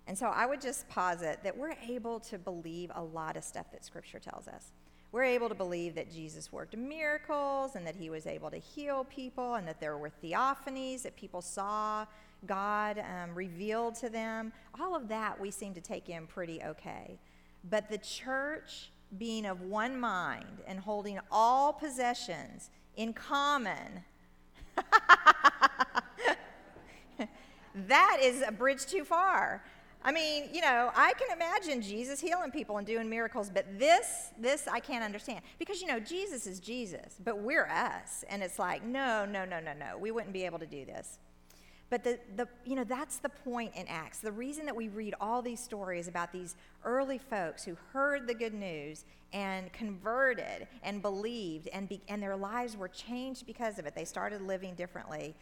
And 0.10 0.18
so 0.18 0.26
I 0.26 0.46
would 0.48 0.60
just 0.60 0.90
posit 0.90 1.40
that 1.44 1.56
we're 1.56 1.76
able 1.88 2.20
to 2.22 2.40
believe 2.40 2.92
a 2.96 3.04
lot 3.04 3.38
of 3.38 3.44
stuff 3.44 3.72
that 3.72 3.86
Scripture 3.86 4.18
tells 4.18 4.48
us. 4.48 4.72
We're 5.12 5.26
able 5.26 5.50
to 5.50 5.56
believe 5.56 5.94
that 5.96 6.12
Jesus 6.12 6.52
worked 6.52 6.76
miracles 6.76 7.76
and 7.76 7.86
that 7.86 7.96
he 7.96 8.10
was 8.10 8.26
able 8.26 8.50
to 8.50 8.58
heal 8.58 9.04
people 9.04 9.54
and 9.54 9.68
that 9.68 9.80
there 9.80 10.00
were 10.00 10.10
theophanies, 10.10 11.04
that 11.04 11.16
people 11.16 11.44
saw 11.44 12.08
God 12.48 12.98
um, 12.98 13.36
revealed 13.36 13.94
to 13.96 14.10
them. 14.10 14.52
All 14.80 14.96
of 14.96 15.10
that 15.10 15.40
we 15.40 15.52
seem 15.52 15.76
to 15.76 15.82
take 15.82 16.10
in 16.10 16.26
pretty 16.26 16.64
okay. 16.64 17.20
But 17.70 17.88
the 17.88 18.00
church 18.00 18.90
being 19.16 19.46
of 19.46 19.62
one 19.62 20.00
mind 20.00 20.64
and 20.66 20.80
holding 20.80 21.20
all 21.32 21.72
possessions 21.72 22.72
in 22.96 23.14
common. 23.14 24.04
that 27.76 28.18
is 28.24 28.42
a 28.42 28.52
bridge 28.52 28.88
too 28.88 29.04
far. 29.04 29.62
I 30.02 30.14
mean, 30.14 30.50
you 30.54 30.62
know, 30.62 30.92
I 30.96 31.14
can 31.14 31.36
imagine 31.36 31.82
Jesus 31.82 32.22
healing 32.22 32.52
people 32.52 32.78
and 32.78 32.88
doing 32.88 33.10
miracles, 33.10 33.52
but 33.54 33.66
this, 33.78 34.32
this 34.40 34.68
I 34.68 34.80
can't 34.80 35.04
understand. 35.04 35.42
Because, 35.58 35.82
you 35.82 35.88
know, 35.88 36.00
Jesus 36.00 36.48
is 36.48 36.62
Jesus, 36.62 37.18
but 37.24 37.40
we're 37.40 37.68
us. 37.68 38.24
And 38.30 38.42
it's 38.42 38.58
like, 38.58 38.84
no, 38.84 39.26
no, 39.26 39.44
no, 39.44 39.60
no, 39.60 39.74
no. 39.74 39.98
We 39.98 40.12
wouldn't 40.12 40.32
be 40.32 40.46
able 40.46 40.60
to 40.60 40.66
do 40.66 40.86
this. 40.86 41.20
But 41.90 42.04
the, 42.04 42.20
the, 42.36 42.48
you 42.66 42.76
know, 42.76 42.84
that's 42.84 43.18
the 43.18 43.30
point 43.30 43.74
in 43.76 43.88
Acts. 43.88 44.20
The 44.20 44.32
reason 44.32 44.66
that 44.68 44.76
we 44.76 44.90
read 44.90 45.16
all 45.20 45.42
these 45.42 45.60
stories 45.60 46.08
about 46.08 46.32
these 46.32 46.56
early 46.86 47.18
folks 47.18 47.66
who 47.66 47.76
heard 47.92 48.28
the 48.28 48.34
good 48.34 48.54
news 48.54 49.06
and 49.34 49.74
converted 49.74 50.68
and 50.84 51.02
believed 51.02 51.68
and, 51.74 51.90
be, 51.90 52.02
and 52.08 52.22
their 52.22 52.38
lives 52.38 52.78
were 52.78 52.88
changed 52.88 53.46
because 53.46 53.80
of 53.80 53.86
it. 53.86 53.96
They 53.96 54.06
started 54.06 54.44
living 54.44 54.76
differently. 54.76 55.36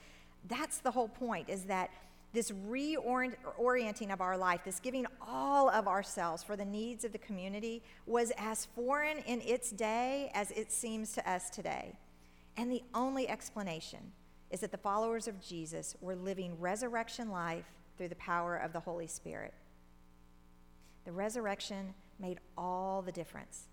That's 0.47 0.79
the 0.79 0.91
whole 0.91 1.09
point 1.09 1.49
is 1.49 1.63
that 1.63 1.89
this 2.33 2.51
reorienting 2.51 4.11
of 4.11 4.21
our 4.21 4.37
life, 4.37 4.61
this 4.65 4.79
giving 4.79 5.05
all 5.25 5.69
of 5.69 5.87
ourselves 5.87 6.43
for 6.43 6.55
the 6.55 6.65
needs 6.65 7.03
of 7.05 7.11
the 7.11 7.17
community, 7.17 7.81
was 8.05 8.31
as 8.37 8.65
foreign 8.75 9.19
in 9.19 9.41
its 9.41 9.71
day 9.71 10.29
as 10.33 10.51
it 10.51 10.71
seems 10.71 11.13
to 11.13 11.29
us 11.29 11.49
today. 11.49 11.97
And 12.57 12.71
the 12.71 12.83
only 12.93 13.29
explanation 13.29 14.11
is 14.49 14.59
that 14.61 14.71
the 14.71 14.77
followers 14.77 15.27
of 15.27 15.41
Jesus 15.41 15.95
were 16.01 16.15
living 16.15 16.59
resurrection 16.59 17.29
life 17.31 17.65
through 17.97 18.09
the 18.09 18.15
power 18.15 18.55
of 18.55 18.73
the 18.73 18.79
Holy 18.79 19.07
Spirit. 19.07 19.53
The 21.05 21.11
resurrection 21.11 21.93
made 22.19 22.39
all 22.57 23.01
the 23.01 23.11
difference. 23.11 23.69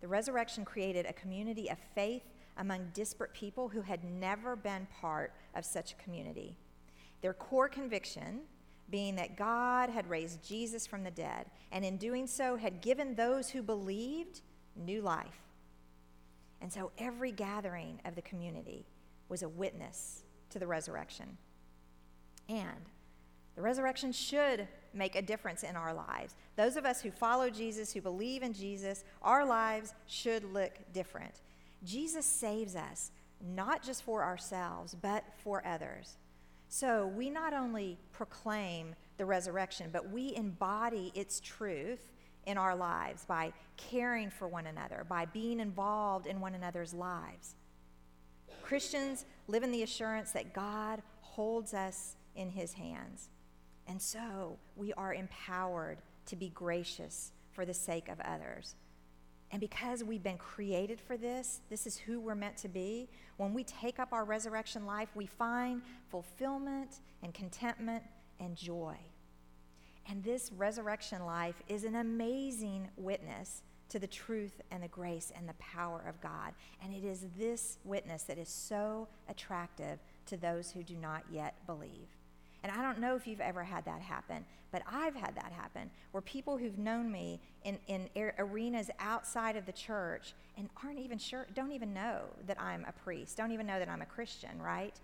The 0.00 0.08
resurrection 0.08 0.64
created 0.64 1.06
a 1.06 1.12
community 1.12 1.70
of 1.70 1.78
faith 1.94 2.22
among 2.56 2.90
disparate 2.94 3.34
people 3.34 3.68
who 3.68 3.80
had 3.80 4.04
never 4.04 4.56
been 4.56 4.86
part 5.00 5.32
of 5.54 5.64
such 5.64 5.92
a 5.92 5.96
community. 5.96 6.56
Their 7.24 7.32
core 7.32 7.70
conviction 7.70 8.40
being 8.90 9.16
that 9.16 9.34
God 9.34 9.88
had 9.88 10.10
raised 10.10 10.46
Jesus 10.46 10.86
from 10.86 11.04
the 11.04 11.10
dead, 11.10 11.46
and 11.72 11.82
in 11.82 11.96
doing 11.96 12.26
so, 12.26 12.56
had 12.56 12.82
given 12.82 13.14
those 13.14 13.48
who 13.48 13.62
believed 13.62 14.42
new 14.76 15.00
life. 15.00 15.40
And 16.60 16.70
so 16.70 16.92
every 16.98 17.32
gathering 17.32 17.98
of 18.04 18.14
the 18.14 18.20
community 18.20 18.84
was 19.30 19.42
a 19.42 19.48
witness 19.48 20.24
to 20.50 20.58
the 20.58 20.66
resurrection. 20.66 21.38
And 22.50 22.90
the 23.56 23.62
resurrection 23.62 24.12
should 24.12 24.68
make 24.92 25.16
a 25.16 25.22
difference 25.22 25.62
in 25.62 25.76
our 25.76 25.94
lives. 25.94 26.34
Those 26.56 26.76
of 26.76 26.84
us 26.84 27.00
who 27.00 27.10
follow 27.10 27.48
Jesus, 27.48 27.90
who 27.90 28.02
believe 28.02 28.42
in 28.42 28.52
Jesus, 28.52 29.02
our 29.22 29.46
lives 29.46 29.94
should 30.06 30.52
look 30.52 30.72
different. 30.92 31.40
Jesus 31.84 32.26
saves 32.26 32.76
us, 32.76 33.12
not 33.40 33.82
just 33.82 34.02
for 34.02 34.22
ourselves, 34.22 34.94
but 35.00 35.24
for 35.42 35.66
others. 35.66 36.18
So 36.74 37.06
we 37.06 37.30
not 37.30 37.52
only 37.52 37.98
proclaim 38.10 38.96
the 39.16 39.24
resurrection, 39.24 39.90
but 39.92 40.10
we 40.10 40.34
embody 40.34 41.12
its 41.14 41.38
truth 41.38 42.10
in 42.46 42.58
our 42.58 42.74
lives 42.74 43.24
by 43.24 43.52
caring 43.76 44.28
for 44.28 44.48
one 44.48 44.66
another, 44.66 45.06
by 45.08 45.24
being 45.26 45.60
involved 45.60 46.26
in 46.26 46.40
one 46.40 46.52
another's 46.52 46.92
lives. 46.92 47.54
Christians 48.64 49.24
live 49.46 49.62
in 49.62 49.70
the 49.70 49.84
assurance 49.84 50.32
that 50.32 50.52
God 50.52 51.00
holds 51.20 51.74
us 51.74 52.16
in 52.34 52.50
his 52.50 52.72
hands. 52.72 53.28
And 53.86 54.02
so 54.02 54.58
we 54.74 54.92
are 54.94 55.14
empowered 55.14 55.98
to 56.26 56.34
be 56.34 56.48
gracious 56.48 57.30
for 57.52 57.64
the 57.64 57.72
sake 57.72 58.08
of 58.08 58.18
others. 58.18 58.74
And 59.50 59.60
because 59.60 60.02
we've 60.02 60.22
been 60.22 60.38
created 60.38 61.00
for 61.00 61.16
this, 61.16 61.60
this 61.70 61.86
is 61.86 61.96
who 61.96 62.20
we're 62.20 62.34
meant 62.34 62.56
to 62.58 62.68
be. 62.68 63.08
When 63.36 63.54
we 63.54 63.62
take 63.64 63.98
up 63.98 64.12
our 64.12 64.24
resurrection 64.24 64.84
life, 64.84 65.08
we 65.14 65.26
find 65.26 65.82
fulfillment 66.08 67.00
and 67.22 67.32
contentment 67.32 68.02
and 68.40 68.56
joy. 68.56 68.96
And 70.08 70.22
this 70.22 70.50
resurrection 70.56 71.24
life 71.24 71.62
is 71.68 71.84
an 71.84 71.96
amazing 71.96 72.88
witness 72.96 73.62
to 73.90 73.98
the 73.98 74.06
truth 74.06 74.60
and 74.70 74.82
the 74.82 74.88
grace 74.88 75.32
and 75.36 75.48
the 75.48 75.54
power 75.54 76.04
of 76.08 76.20
God. 76.20 76.52
And 76.82 76.92
it 76.92 77.04
is 77.04 77.26
this 77.38 77.78
witness 77.84 78.24
that 78.24 78.38
is 78.38 78.48
so 78.48 79.08
attractive 79.28 79.98
to 80.26 80.36
those 80.36 80.70
who 80.70 80.82
do 80.82 80.96
not 80.96 81.22
yet 81.30 81.54
believe. 81.66 82.08
And 82.64 82.72
I 82.72 82.80
don't 82.80 82.98
know 82.98 83.14
if 83.14 83.26
you've 83.26 83.42
ever 83.42 83.62
had 83.62 83.84
that 83.84 84.00
happen, 84.00 84.42
but 84.72 84.80
I've 84.90 85.14
had 85.14 85.36
that 85.36 85.52
happen 85.52 85.90
where 86.12 86.22
people 86.22 86.56
who've 86.56 86.78
known 86.78 87.12
me 87.12 87.38
in, 87.62 87.78
in 87.88 88.08
arenas 88.38 88.90
outside 88.98 89.54
of 89.56 89.66
the 89.66 89.72
church 89.72 90.32
and 90.56 90.70
aren't 90.82 90.98
even 90.98 91.18
sure, 91.18 91.46
don't 91.54 91.72
even 91.72 91.92
know 91.92 92.22
that 92.46 92.58
I'm 92.58 92.86
a 92.88 92.92
priest, 92.92 93.36
don't 93.36 93.52
even 93.52 93.66
know 93.66 93.78
that 93.78 93.90
I'm 93.90 94.00
a 94.00 94.06
Christian, 94.06 94.62
right? 94.62 94.98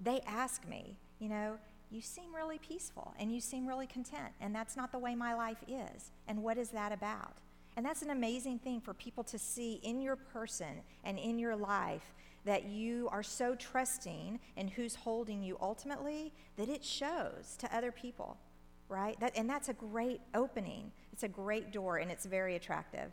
They 0.00 0.22
ask 0.26 0.66
me, 0.66 0.96
you 1.20 1.28
know, 1.28 1.56
you 1.92 2.00
seem 2.00 2.34
really 2.34 2.58
peaceful 2.58 3.14
and 3.16 3.32
you 3.32 3.40
seem 3.40 3.64
really 3.64 3.86
content, 3.86 4.32
and 4.40 4.52
that's 4.52 4.76
not 4.76 4.90
the 4.90 4.98
way 4.98 5.14
my 5.14 5.34
life 5.34 5.62
is. 5.68 6.10
And 6.26 6.42
what 6.42 6.58
is 6.58 6.70
that 6.70 6.90
about? 6.90 7.34
And 7.76 7.84
that's 7.84 8.02
an 8.02 8.10
amazing 8.10 8.58
thing 8.60 8.80
for 8.80 8.94
people 8.94 9.24
to 9.24 9.38
see 9.38 9.80
in 9.82 10.00
your 10.00 10.16
person 10.16 10.82
and 11.02 11.18
in 11.18 11.38
your 11.38 11.56
life 11.56 12.14
that 12.44 12.66
you 12.66 13.08
are 13.10 13.22
so 13.22 13.54
trusting 13.54 14.38
in 14.56 14.68
who's 14.68 14.94
holding 14.94 15.42
you 15.42 15.56
ultimately 15.60 16.32
that 16.56 16.68
it 16.68 16.84
shows 16.84 17.56
to 17.58 17.76
other 17.76 17.90
people, 17.90 18.36
right? 18.88 19.18
That, 19.20 19.36
and 19.36 19.48
that's 19.48 19.68
a 19.68 19.72
great 19.72 20.20
opening. 20.34 20.92
It's 21.12 21.22
a 21.22 21.28
great 21.28 21.72
door, 21.72 21.96
and 21.96 22.10
it's 22.10 22.26
very 22.26 22.54
attractive. 22.54 23.10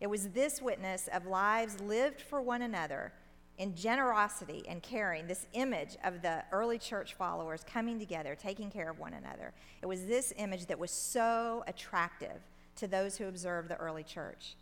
It 0.00 0.06
was 0.08 0.30
this 0.30 0.60
witness 0.60 1.08
of 1.12 1.26
lives 1.26 1.80
lived 1.80 2.20
for 2.20 2.40
one 2.40 2.62
another 2.62 3.12
in 3.58 3.76
generosity 3.76 4.64
and 4.68 4.82
caring, 4.82 5.28
this 5.28 5.46
image 5.52 5.96
of 6.02 6.22
the 6.22 6.42
early 6.50 6.78
church 6.78 7.14
followers 7.14 7.62
coming 7.64 7.98
together, 7.98 8.34
taking 8.34 8.70
care 8.70 8.90
of 8.90 8.98
one 8.98 9.14
another. 9.14 9.52
It 9.80 9.86
was 9.86 10.06
this 10.06 10.32
image 10.36 10.66
that 10.66 10.78
was 10.78 10.90
so 10.90 11.62
attractive 11.68 12.42
to 12.76 12.86
those 12.86 13.16
who 13.16 13.26
observed 13.26 13.68
the 13.68 13.76
early 13.76 14.02
church. 14.02 14.56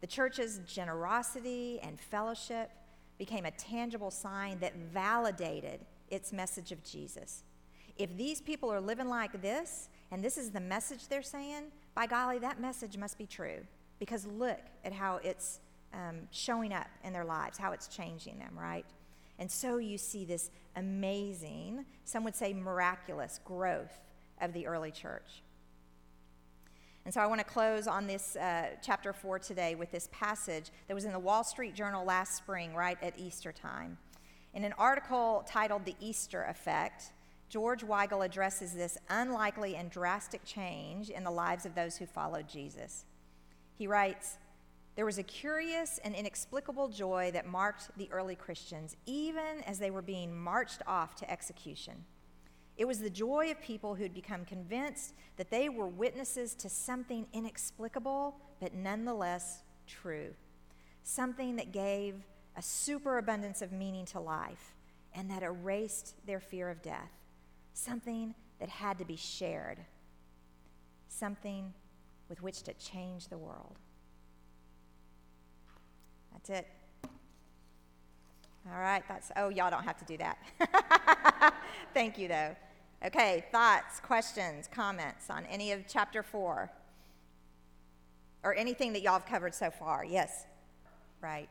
The 0.00 0.06
church's 0.06 0.60
generosity 0.66 1.80
and 1.82 1.98
fellowship 1.98 2.70
became 3.18 3.46
a 3.46 3.50
tangible 3.52 4.10
sign 4.10 4.58
that 4.60 4.76
validated 4.76 5.80
its 6.10 6.32
message 6.32 6.72
of 6.72 6.84
Jesus. 6.84 7.42
If 7.96 8.16
these 8.16 8.40
people 8.40 8.70
are 8.70 8.80
living 8.80 9.08
like 9.08 9.40
this, 9.40 9.88
and 10.10 10.22
this 10.22 10.36
is 10.36 10.50
the 10.50 10.60
message 10.60 11.08
they're 11.08 11.22
saying, 11.22 11.64
by 11.94 12.06
golly, 12.06 12.38
that 12.40 12.60
message 12.60 12.96
must 12.96 13.16
be 13.16 13.26
true. 13.26 13.60
Because 13.98 14.26
look 14.26 14.60
at 14.84 14.92
how 14.92 15.18
it's 15.24 15.60
um, 15.94 16.28
showing 16.30 16.72
up 16.72 16.88
in 17.04 17.12
their 17.12 17.24
lives, 17.24 17.56
how 17.56 17.72
it's 17.72 17.88
changing 17.88 18.38
them, 18.38 18.52
right? 18.58 18.84
And 19.38 19.50
so 19.50 19.78
you 19.78 19.96
see 19.96 20.24
this 20.24 20.50
amazing, 20.76 21.86
some 22.04 22.22
would 22.24 22.36
say 22.36 22.52
miraculous 22.52 23.40
growth 23.44 23.98
of 24.40 24.52
the 24.52 24.66
early 24.66 24.90
church. 24.90 25.42
And 27.06 27.14
so 27.14 27.20
I 27.20 27.26
want 27.26 27.38
to 27.38 27.44
close 27.44 27.86
on 27.86 28.08
this 28.08 28.34
uh, 28.34 28.70
chapter 28.82 29.12
four 29.12 29.38
today 29.38 29.76
with 29.76 29.92
this 29.92 30.08
passage 30.10 30.72
that 30.88 30.94
was 30.94 31.04
in 31.04 31.12
the 31.12 31.20
Wall 31.20 31.44
Street 31.44 31.72
Journal 31.72 32.04
last 32.04 32.36
spring, 32.36 32.74
right 32.74 32.98
at 33.00 33.16
Easter 33.16 33.52
time. 33.52 33.96
In 34.54 34.64
an 34.64 34.74
article 34.76 35.46
titled 35.46 35.84
The 35.84 35.94
Easter 36.00 36.42
Effect, 36.50 37.12
George 37.48 37.84
Weigel 37.84 38.24
addresses 38.24 38.72
this 38.72 38.98
unlikely 39.08 39.76
and 39.76 39.88
drastic 39.88 40.44
change 40.44 41.08
in 41.08 41.22
the 41.22 41.30
lives 41.30 41.64
of 41.64 41.76
those 41.76 41.96
who 41.96 42.06
followed 42.06 42.48
Jesus. 42.48 43.04
He 43.78 43.86
writes, 43.86 44.38
there 44.96 45.06
was 45.06 45.18
a 45.18 45.22
curious 45.22 46.00
and 46.02 46.12
inexplicable 46.12 46.88
joy 46.88 47.30
that 47.34 47.46
marked 47.46 47.96
the 47.96 48.10
early 48.10 48.34
Christians, 48.34 48.96
even 49.06 49.62
as 49.64 49.78
they 49.78 49.92
were 49.92 50.02
being 50.02 50.36
marched 50.36 50.82
off 50.88 51.14
to 51.16 51.30
execution. 51.30 52.04
It 52.76 52.86
was 52.86 52.98
the 52.98 53.10
joy 53.10 53.50
of 53.50 53.60
people 53.62 53.94
who'd 53.94 54.12
become 54.12 54.44
convinced 54.44 55.14
that 55.36 55.50
they 55.50 55.68
were 55.68 55.86
witnesses 55.86 56.54
to 56.56 56.68
something 56.68 57.26
inexplicable, 57.32 58.36
but 58.60 58.74
nonetheless 58.74 59.62
true. 59.86 60.34
Something 61.02 61.56
that 61.56 61.72
gave 61.72 62.16
a 62.56 62.62
superabundance 62.62 63.62
of 63.62 63.72
meaning 63.72 64.04
to 64.06 64.20
life 64.20 64.74
and 65.14 65.30
that 65.30 65.42
erased 65.42 66.14
their 66.26 66.40
fear 66.40 66.68
of 66.68 66.82
death. 66.82 67.10
Something 67.72 68.34
that 68.60 68.68
had 68.68 68.98
to 68.98 69.04
be 69.04 69.16
shared. 69.16 69.78
Something 71.08 71.72
with 72.28 72.42
which 72.42 72.62
to 72.64 72.74
change 72.74 73.28
the 73.28 73.38
world. 73.38 73.78
That's 76.32 76.50
it. 76.50 76.66
All 78.68 78.80
right, 78.80 79.02
that's, 79.08 79.30
oh, 79.36 79.48
y'all 79.48 79.70
don't 79.70 79.84
have 79.84 79.96
to 79.98 80.04
do 80.04 80.16
that. 80.18 81.54
Thank 81.94 82.18
you, 82.18 82.28
though. 82.28 82.56
Okay, 83.04 83.44
thoughts, 83.52 84.00
questions, 84.00 84.68
comments 84.72 85.28
on 85.28 85.44
any 85.46 85.72
of 85.72 85.84
chapter 85.86 86.22
four? 86.22 86.70
Or 88.42 88.54
anything 88.54 88.92
that 88.94 89.02
y'all 89.02 89.14
have 89.14 89.26
covered 89.26 89.54
so 89.54 89.70
far? 89.70 90.04
Yes? 90.04 90.46
Right. 91.20 91.48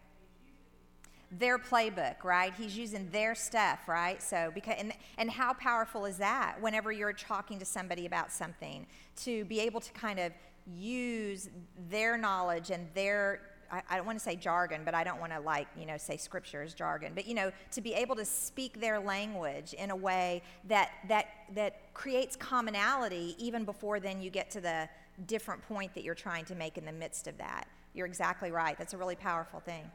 Their 1.32 1.58
playbook, 1.58 2.24
right? 2.24 2.54
He's 2.54 2.78
using 2.78 3.10
their 3.12 3.36
stuff, 3.36 3.88
right? 3.88 4.22
So, 4.22 4.52
because, 4.54 4.76
and, 4.80 4.94
and 5.18 5.30
how 5.30 5.54
powerful 5.54 6.06
is 6.06 6.18
that 6.18 6.62
whenever 6.62 6.92
you're 6.92 7.14
talking 7.14 7.60
to 7.60 7.66
somebody 7.66 8.06
about 8.06 8.32
something 8.32 8.88
to 9.24 9.46
be 9.46 9.60
able 9.60 9.82
to 9.82 9.92
kind 9.92 10.20
of 10.20 10.32
use 10.74 11.50
their 11.90 12.18
knowledge 12.18 12.72
and 12.72 12.88
their 12.94 13.42
I, 13.72 13.82
I 13.90 13.98
don't 13.98 14.06
want 14.06 14.18
to 14.18 14.24
say 14.24 14.36
jargon, 14.36 14.82
but 14.86 14.94
I 14.94 15.04
don't 15.04 15.20
want 15.20 15.32
to 15.34 15.40
like, 15.40 15.68
you 15.78 15.86
know, 15.86 15.98
say 15.98 16.18
scriptures 16.18 16.74
jargon, 16.74 17.14
but, 17.16 17.26
you 17.26 17.34
know, 17.34 17.52
to 17.72 17.82
be 17.82 17.94
able 17.94 18.16
to 18.16 18.26
speak 18.26 18.80
their 18.80 19.00
language 19.00 19.74
in 19.74 19.92
a 19.92 19.96
way 19.96 20.42
that, 20.68 20.92
that, 21.08 21.28
that 21.54 21.94
creates 21.94 22.36
commonality 22.36 23.36
even 23.38 23.66
before 23.66 24.00
then 24.00 24.22
you 24.22 24.30
get 24.30 24.50
to 24.52 24.62
the 24.62 24.88
different 25.28 25.62
point 25.68 25.94
that 25.94 26.04
you're 26.04 26.16
trying 26.16 26.46
to 26.46 26.56
make 26.56 26.78
in 26.78 26.86
the 26.86 26.92
midst 26.92 27.28
of 27.28 27.38
that. 27.38 27.68
You're 27.94 28.08
exactly 28.08 28.52
right. 28.52 28.78
That's 28.78 28.94
a 28.94 28.98
really 28.98 29.16
powerful 29.16 29.60
thing. 29.60 29.90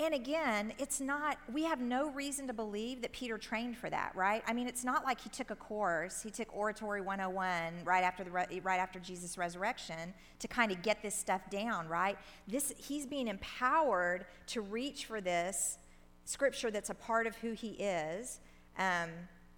And 0.00 0.14
again, 0.14 0.72
it's 0.78 1.00
not, 1.00 1.38
we 1.52 1.64
have 1.64 1.80
no 1.80 2.10
reason 2.10 2.46
to 2.46 2.52
believe 2.52 3.02
that 3.02 3.10
Peter 3.10 3.36
trained 3.36 3.76
for 3.76 3.90
that, 3.90 4.14
right? 4.14 4.44
I 4.46 4.52
mean, 4.52 4.68
it's 4.68 4.84
not 4.84 5.04
like 5.04 5.20
he 5.20 5.28
took 5.28 5.50
a 5.50 5.56
course, 5.56 6.22
he 6.22 6.30
took 6.30 6.54
Oratory 6.56 7.00
101 7.00 7.84
right 7.84 8.04
after, 8.04 8.22
the, 8.22 8.30
right 8.30 8.78
after 8.78 9.00
Jesus' 9.00 9.36
resurrection 9.36 10.14
to 10.38 10.46
kind 10.46 10.70
of 10.70 10.82
get 10.82 11.02
this 11.02 11.16
stuff 11.16 11.50
down, 11.50 11.88
right? 11.88 12.16
This, 12.46 12.72
he's 12.76 13.06
being 13.06 13.26
empowered 13.26 14.26
to 14.48 14.60
reach 14.60 15.06
for 15.06 15.20
this 15.20 15.78
scripture 16.24 16.70
that's 16.70 16.90
a 16.90 16.94
part 16.94 17.26
of 17.26 17.34
who 17.36 17.52
he 17.52 17.70
is 17.70 18.38
um, 18.78 19.10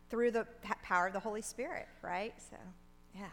through 0.08 0.30
the 0.30 0.46
power 0.82 1.06
of 1.06 1.12
the 1.12 1.20
Holy 1.20 1.42
Spirit, 1.42 1.86
right? 2.00 2.32
So, 2.50 2.56
yeah. 3.14 3.26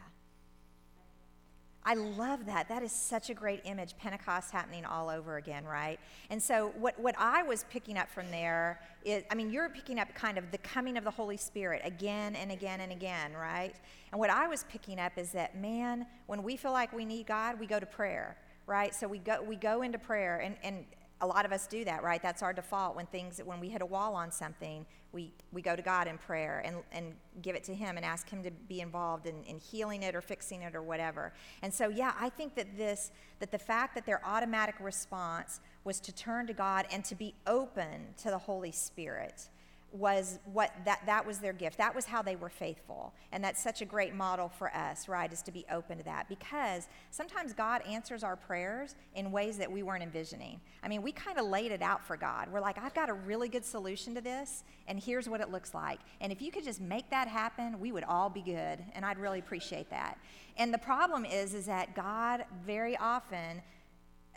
I 1.88 1.94
love 1.94 2.46
that. 2.48 2.68
That 2.68 2.84
is 2.84 2.92
such 2.92 3.30
a 3.30 3.34
great 3.34 3.62
image. 3.64 3.96
Pentecost 3.98 4.52
happening 4.52 4.84
all 4.84 5.10
over 5.10 5.38
again, 5.38 5.64
right? 5.64 5.98
And 6.30 6.44
so, 6.44 6.74
what, 6.78 7.00
what 7.00 7.16
I 7.18 7.44
was 7.44 7.64
picking 7.70 7.98
up 7.98 8.10
from 8.10 8.30
there 8.30 8.82
is 9.06 9.24
I 9.32 9.36
mean, 9.36 9.50
you're 9.50 9.70
picking 9.70 9.98
up 9.98 10.14
kind 10.14 10.38
of 10.38 10.52
the 10.52 10.58
coming 10.58 10.98
of 10.98 11.06
the 11.06 11.12
Holy 11.12 11.38
Spirit 11.38 11.82
again 11.86 12.36
and 12.36 12.52
again 12.52 12.82
and 12.82 12.92
again, 12.92 13.32
right? 13.32 13.74
And 14.12 14.20
what 14.20 14.30
I 14.30 14.50
was 14.50 14.66
picking 14.66 15.00
up 15.00 15.14
is 15.18 15.32
that, 15.32 15.58
man, 15.58 16.06
when 16.26 16.44
we 16.44 16.58
feel 16.58 16.74
like 16.74 16.92
we 16.92 17.06
need 17.06 17.26
God, 17.26 17.58
we 17.58 17.66
go 17.66 17.80
to 17.80 17.86
prayer, 17.86 18.36
right? 18.66 18.94
So, 18.94 19.08
we 19.08 19.20
go, 19.20 19.42
we 19.42 19.56
go 19.56 19.82
into 19.82 19.98
prayer, 19.98 20.40
and, 20.40 20.58
and 20.64 20.84
a 21.22 21.28
lot 21.28 21.46
of 21.46 21.52
us 21.52 21.68
do 21.68 21.84
that, 21.86 22.04
right? 22.04 22.22
That's 22.22 22.44
our 22.44 22.54
default 22.54 22.96
when 22.96 23.06
things, 23.08 23.42
when 23.44 23.60
we 23.60 23.70
hit 23.70 23.82
a 23.82 23.86
wall 23.86 24.16
on 24.16 24.32
something 24.32 24.86
we, 25.12 25.32
we 25.52 25.62
go 25.62 25.76
to 25.76 25.82
God 25.82 26.08
in 26.08 26.18
prayer 26.18 26.62
and, 26.66 26.78
and 26.92 27.14
give 27.42 27.56
it 27.56 27.64
to 27.66 27.74
Him 27.74 27.98
and 27.98 28.06
ask 28.06 28.30
Him 28.30 28.44
to 28.44 28.52
be 28.52 28.82
involved 28.82 29.26
in, 29.26 29.44
in 29.46 29.58
healing 29.60 30.04
it 30.04 30.16
or 30.16 30.22
fixing 30.22 30.62
it 30.62 30.76
or 30.76 30.82
whatever. 30.82 31.34
And 31.62 31.74
so, 31.74 31.90
yeah, 31.90 32.14
I 32.20 32.30
think 32.30 32.56
that 32.56 32.78
this, 32.78 33.12
that 33.40 33.52
the 33.52 33.58
fact 33.58 33.96
that 33.96 34.06
their 34.06 34.24
automatic 34.26 34.76
response 34.80 35.60
was 35.84 36.00
to 36.02 36.14
turn 36.14 36.48
to 36.48 36.54
God 36.54 36.86
and 36.92 37.04
to 37.06 37.16
be 37.16 37.34
open 37.46 38.14
to 38.18 38.30
the 38.30 38.38
Holy 38.38 38.72
Spirit 38.72 39.50
was 39.92 40.40
what 40.46 40.72
that, 40.86 41.02
that 41.06 41.26
was 41.26 41.40
their 41.40 41.54
gift. 41.54 41.78
That 41.78 41.96
was 41.96 42.06
how 42.06 42.22
they 42.22 42.36
were 42.36 42.50
faithful. 42.50 43.14
And 43.32 43.44
that's 43.44 43.62
such 43.62 43.82
a 43.82 43.86
great 43.86 44.14
model 44.14 44.50
for 44.50 44.74
us, 44.76 45.08
right, 45.08 45.32
is 45.32 45.42
to 45.44 45.52
be 45.52 45.66
open 45.72 45.98
to 45.98 46.04
that 46.04 46.28
because 46.28 46.88
sometimes 47.10 47.54
God 47.54 47.82
answers 47.84 48.24
our 48.24 48.36
prayers 48.36 48.96
in 49.16 49.32
ways 49.32 49.58
that 49.58 49.72
we 49.72 49.84
weren't 49.84 50.04
envisioning. 50.04 50.60
I 50.84 50.88
mean, 50.88 51.02
we 51.02 51.12
kind 51.12 51.40
of 51.40 51.46
laid 51.46 51.72
it 51.72 51.82
out 51.82 52.06
for 52.06 52.18
God. 52.18 52.50
We're 52.52 52.60
like, 52.60 52.78
I've 52.78 52.94
got 52.94 53.10
a 53.10 53.14
really 53.14 53.48
good 53.50 53.66
solution 53.66 54.14
to 54.16 54.22
this, 54.22 54.64
and 54.88 55.00
here's 55.00 55.30
what 55.30 55.42
it 55.42 55.52
looks 55.52 55.74
like. 55.74 56.00
And 56.22 56.32
if 56.32 56.42
you 56.42 56.52
could 56.52 56.64
just 56.64 56.82
make 56.82 57.10
that 57.10 57.28
happen, 57.28 57.80
we 57.80 57.92
would 57.92 58.04
all 58.04 58.30
be 58.30 58.42
good. 58.42 58.84
And 58.94 59.06
I'd 59.06 59.18
really 59.18 59.40
appreciate 59.40 59.90
that. 59.90 60.18
And 60.58 60.74
the 60.74 60.80
problem 60.80 61.24
is, 61.24 61.54
is 61.54 61.66
that 61.68 61.96
God 61.96 62.46
very 62.66 62.98
often 62.98 63.62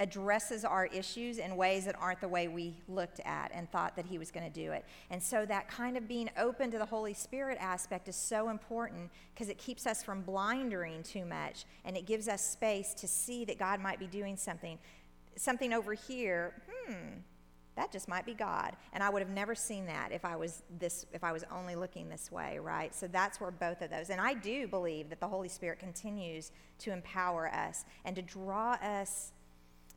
addresses 0.00 0.64
our 0.64 0.86
issues 0.86 1.38
in 1.38 1.56
ways 1.56 1.84
that 1.84 1.94
aren't 2.00 2.20
the 2.22 2.28
way 2.28 2.48
we 2.48 2.74
looked 2.88 3.20
at 3.26 3.52
and 3.54 3.70
thought 3.70 3.94
that 3.94 4.06
he 4.06 4.18
was 4.18 4.30
going 4.30 4.50
to 4.50 4.52
do 4.52 4.72
it. 4.72 4.84
And 5.10 5.22
so 5.22 5.44
that 5.44 5.68
kind 5.68 5.96
of 5.96 6.08
being 6.08 6.30
open 6.38 6.70
to 6.70 6.78
the 6.78 6.86
Holy 6.86 7.12
Spirit 7.12 7.58
aspect 7.60 8.08
is 8.08 8.16
so 8.16 8.48
important 8.48 9.10
because 9.34 9.50
it 9.50 9.58
keeps 9.58 9.86
us 9.86 10.02
from 10.02 10.22
blindering 10.22 11.02
too 11.02 11.26
much 11.26 11.66
and 11.84 11.96
it 11.96 12.06
gives 12.06 12.28
us 12.28 12.42
space 12.42 12.94
to 12.94 13.06
see 13.06 13.44
that 13.44 13.58
God 13.58 13.78
might 13.78 13.98
be 13.98 14.06
doing 14.06 14.36
something. 14.36 14.78
Something 15.36 15.74
over 15.74 15.92
here, 15.92 16.54
hmm, 16.68 17.18
that 17.76 17.92
just 17.92 18.08
might 18.08 18.24
be 18.24 18.34
God. 18.34 18.76
And 18.94 19.02
I 19.02 19.10
would 19.10 19.20
have 19.20 19.30
never 19.30 19.54
seen 19.54 19.84
that 19.86 20.12
if 20.12 20.24
I 20.24 20.34
was 20.34 20.62
this 20.78 21.06
if 21.12 21.22
I 21.22 21.32
was 21.32 21.44
only 21.52 21.76
looking 21.76 22.08
this 22.08 22.32
way, 22.32 22.58
right? 22.58 22.94
So 22.94 23.06
that's 23.06 23.40
where 23.40 23.50
both 23.50 23.82
of 23.82 23.90
those. 23.90 24.10
And 24.10 24.20
I 24.20 24.34
do 24.34 24.66
believe 24.66 25.10
that 25.10 25.20
the 25.20 25.28
Holy 25.28 25.48
Spirit 25.48 25.78
continues 25.78 26.52
to 26.80 26.92
empower 26.92 27.48
us 27.48 27.84
and 28.04 28.16
to 28.16 28.22
draw 28.22 28.72
us 28.82 29.32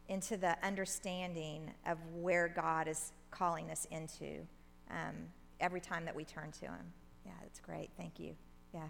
into 0.10 0.38
the 0.38 0.56
understanding 0.66 1.72
of 1.86 1.98
where 2.14 2.48
God 2.48 2.88
is 2.88 3.12
calling 3.32 3.72
us 3.72 3.88
into 3.92 4.46
um, 4.92 5.16
every 5.60 5.82
time 5.82 6.06
that 6.06 6.16
we 6.16 6.24
turn 6.24 6.52
to 6.52 6.66
Him. 6.66 6.94
Yeah, 7.26 7.32
that's 7.42 7.60
great. 7.60 7.90
Thank 7.98 8.20
you. 8.20 8.36
Yeah. 8.74 8.90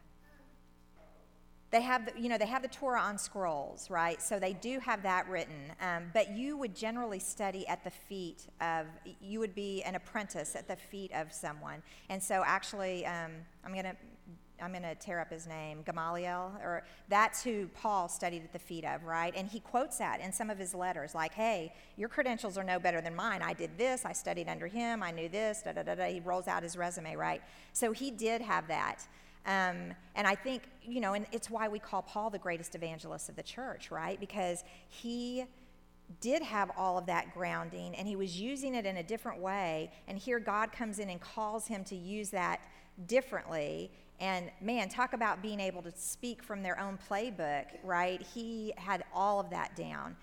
They 1.71 1.81
have, 1.81 2.05
the, 2.05 2.21
you 2.21 2.29
know, 2.29 2.37
they 2.37 2.45
have 2.45 2.61
the 2.61 2.67
Torah 2.67 3.01
on 3.01 3.17
scrolls, 3.17 3.89
right? 3.89 4.21
So 4.21 4.37
they 4.37 4.53
do 4.53 4.79
have 4.79 5.01
that 5.01 5.27
written. 5.27 5.73
Um, 5.81 6.03
but 6.13 6.37
you 6.37 6.55
would 6.55 6.75
generally 6.75 7.17
study 7.17 7.67
at 7.67 7.83
the 7.83 7.89
feet 7.89 8.45
of, 8.61 8.85
you 9.19 9.39
would 9.39 9.55
be 9.55 9.81
an 9.81 9.95
apprentice 9.95 10.55
at 10.55 10.67
the 10.67 10.75
feet 10.75 11.11
of 11.15 11.33
someone. 11.33 11.81
And 12.09 12.21
so 12.21 12.43
actually, 12.45 13.07
um, 13.07 13.31
I'm 13.65 13.73
going 13.73 13.85
to 13.85 13.95
I'm 14.63 14.71
going 14.71 14.83
to 14.83 14.95
tear 14.95 15.19
up 15.19 15.29
his 15.29 15.45
name, 15.45 15.83
Gamaliel, 15.85 16.53
or 16.63 16.83
that's 17.09 17.43
who 17.43 17.67
Paul 17.67 18.07
studied 18.07 18.43
at 18.43 18.53
the 18.53 18.59
feet 18.59 18.85
of, 18.85 19.03
right? 19.03 19.33
And 19.35 19.47
he 19.47 19.59
quotes 19.59 19.97
that 19.97 20.21
in 20.21 20.31
some 20.31 20.49
of 20.49 20.57
his 20.57 20.73
letters, 20.73 21.13
like, 21.13 21.33
hey, 21.33 21.73
your 21.97 22.09
credentials 22.09 22.57
are 22.57 22.63
no 22.63 22.79
better 22.79 23.01
than 23.01 23.15
mine. 23.15 23.41
I 23.41 23.53
did 23.53 23.77
this, 23.77 24.05
I 24.05 24.13
studied 24.13 24.47
under 24.47 24.67
him, 24.67 25.03
I 25.03 25.11
knew 25.11 25.29
this, 25.29 25.61
da 25.61 25.73
da 25.73 25.83
da 25.83 25.95
da. 25.95 26.05
He 26.05 26.21
rolls 26.21 26.47
out 26.47 26.63
his 26.63 26.77
resume, 26.77 27.15
right? 27.15 27.41
So 27.73 27.91
he 27.91 28.09
did 28.09 28.41
have 28.41 28.67
that. 28.67 29.07
Um, 29.45 29.93
and 30.15 30.25
I 30.25 30.35
think, 30.35 30.63
you 30.81 31.01
know, 31.01 31.13
and 31.13 31.25
it's 31.31 31.49
why 31.49 31.67
we 31.67 31.79
call 31.79 32.01
Paul 32.01 32.29
the 32.29 32.39
greatest 32.39 32.75
evangelist 32.75 33.27
of 33.29 33.35
the 33.35 33.43
church, 33.43 33.91
right? 33.91 34.19
Because 34.19 34.63
he 34.87 35.45
did 36.21 36.41
have 36.41 36.71
all 36.77 36.97
of 36.97 37.05
that 37.07 37.33
grounding 37.33 37.95
and 37.95 38.07
he 38.07 38.15
was 38.15 38.39
using 38.39 38.75
it 38.75 38.85
in 38.85 38.97
a 38.97 39.03
different 39.03 39.41
way. 39.41 39.91
And 40.07 40.17
here 40.17 40.39
God 40.39 40.71
comes 40.71 40.99
in 40.99 41.09
and 41.09 41.19
calls 41.19 41.67
him 41.67 41.83
to 41.85 41.95
use 41.95 42.29
that 42.29 42.61
differently 43.07 43.91
and 44.19 44.51
man, 44.61 44.87
talk 44.87 45.11
about 45.13 45.41
being 45.41 45.59
able 45.59 45.81
to 45.81 45.91
speak 45.95 46.43
from 46.43 46.63
their 46.63 46.79
own 46.79 46.97
playbook, 47.09 47.65
right? 47.83 48.21
He 48.21 48.73
had 48.77 49.03
all 49.13 49.39
of 49.39 49.49
that 49.49 49.75
down. 49.75 50.15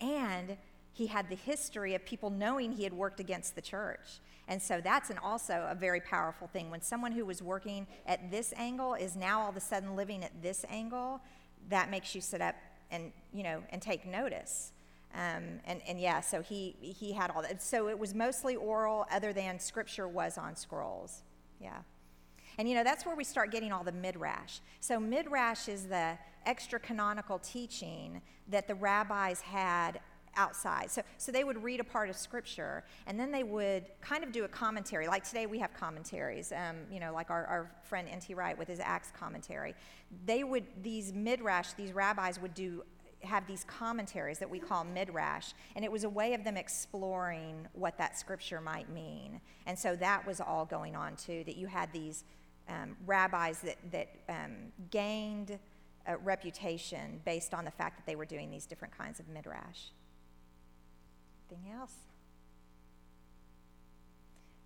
And 0.00 0.56
he 0.92 1.06
had 1.06 1.28
the 1.28 1.34
history 1.34 1.94
of 1.94 2.04
people 2.04 2.30
knowing 2.30 2.70
he 2.72 2.84
had 2.84 2.92
worked 2.92 3.18
against 3.18 3.54
the 3.54 3.60
church. 3.60 4.20
And 4.46 4.60
so 4.60 4.80
that's 4.80 5.10
an 5.10 5.18
also 5.18 5.66
a 5.68 5.74
very 5.74 6.00
powerful 6.00 6.46
thing. 6.46 6.70
When 6.70 6.82
someone 6.82 7.10
who 7.10 7.24
was 7.24 7.42
working 7.42 7.86
at 8.06 8.30
this 8.30 8.52
angle 8.56 8.94
is 8.94 9.16
now 9.16 9.40
all 9.40 9.50
of 9.50 9.56
a 9.56 9.60
sudden 9.60 9.96
living 9.96 10.22
at 10.22 10.42
this 10.42 10.64
angle, 10.68 11.20
that 11.68 11.90
makes 11.90 12.14
you 12.14 12.20
sit 12.20 12.40
up 12.40 12.54
and, 12.90 13.12
you 13.32 13.42
know, 13.42 13.62
and 13.70 13.80
take 13.80 14.06
notice. 14.06 14.72
Um, 15.14 15.60
and, 15.64 15.80
and 15.88 15.98
yeah, 16.00 16.20
so 16.20 16.42
he, 16.42 16.76
he 16.80 17.12
had 17.12 17.30
all 17.30 17.42
that. 17.42 17.62
So 17.62 17.88
it 17.88 17.98
was 17.98 18.14
mostly 18.14 18.56
oral, 18.56 19.06
other 19.10 19.32
than 19.32 19.58
scripture 19.58 20.06
was 20.06 20.38
on 20.38 20.54
scrolls. 20.54 21.22
Yeah. 21.60 21.78
And 22.58 22.68
you 22.68 22.74
know, 22.74 22.84
that's 22.84 23.06
where 23.06 23.16
we 23.16 23.24
start 23.24 23.50
getting 23.50 23.72
all 23.72 23.84
the 23.84 23.92
midrash. 23.92 24.60
So, 24.80 24.98
midrash 25.00 25.68
is 25.68 25.86
the 25.86 26.18
extra 26.46 26.80
canonical 26.80 27.38
teaching 27.38 28.20
that 28.48 28.66
the 28.66 28.74
rabbis 28.74 29.40
had 29.40 30.00
outside. 30.36 30.90
So, 30.90 31.02
so 31.18 31.30
they 31.30 31.44
would 31.44 31.62
read 31.62 31.80
a 31.80 31.84
part 31.84 32.08
of 32.08 32.16
scripture 32.16 32.84
and 33.06 33.18
then 33.18 33.30
they 33.30 33.42
would 33.42 33.84
kind 34.00 34.24
of 34.24 34.32
do 34.32 34.44
a 34.44 34.48
commentary. 34.48 35.06
Like 35.06 35.24
today 35.24 35.46
we 35.46 35.58
have 35.58 35.74
commentaries, 35.74 36.52
um, 36.52 36.76
you 36.90 37.00
know, 37.00 37.12
like 37.12 37.30
our, 37.30 37.44
our 37.46 37.70
friend 37.82 38.08
N.T. 38.10 38.34
Wright 38.34 38.56
with 38.56 38.68
his 38.68 38.80
Acts 38.80 39.12
commentary. 39.18 39.74
They 40.24 40.44
would, 40.44 40.64
these 40.82 41.12
midrash, 41.12 41.72
these 41.74 41.92
rabbis 41.92 42.40
would 42.40 42.54
do 42.54 42.82
have 43.22 43.46
these 43.46 43.64
commentaries 43.64 44.38
that 44.38 44.50
we 44.50 44.58
call 44.58 44.82
midrash, 44.82 45.52
and 45.76 45.84
it 45.84 45.92
was 45.92 46.02
a 46.02 46.08
way 46.08 46.34
of 46.34 46.42
them 46.42 46.56
exploring 46.56 47.68
what 47.72 47.96
that 47.98 48.18
scripture 48.18 48.60
might 48.60 48.90
mean. 48.90 49.40
And 49.66 49.78
so 49.78 49.94
that 49.96 50.26
was 50.26 50.40
all 50.40 50.64
going 50.64 50.96
on 50.96 51.14
too, 51.14 51.44
that 51.46 51.56
you 51.56 51.68
had 51.68 51.92
these 51.92 52.24
um, 52.72 52.96
rabbis 53.06 53.60
that, 53.60 53.76
that 53.90 54.08
um, 54.28 54.72
gained 54.90 55.58
a 56.06 56.16
reputation 56.16 57.20
based 57.24 57.54
on 57.54 57.64
the 57.64 57.70
fact 57.70 57.96
that 57.96 58.06
they 58.06 58.16
were 58.16 58.24
doing 58.24 58.50
these 58.50 58.66
different 58.66 58.96
kinds 58.96 59.20
of 59.20 59.28
midrash. 59.28 59.90
Anything 61.50 61.72
else? 61.72 61.94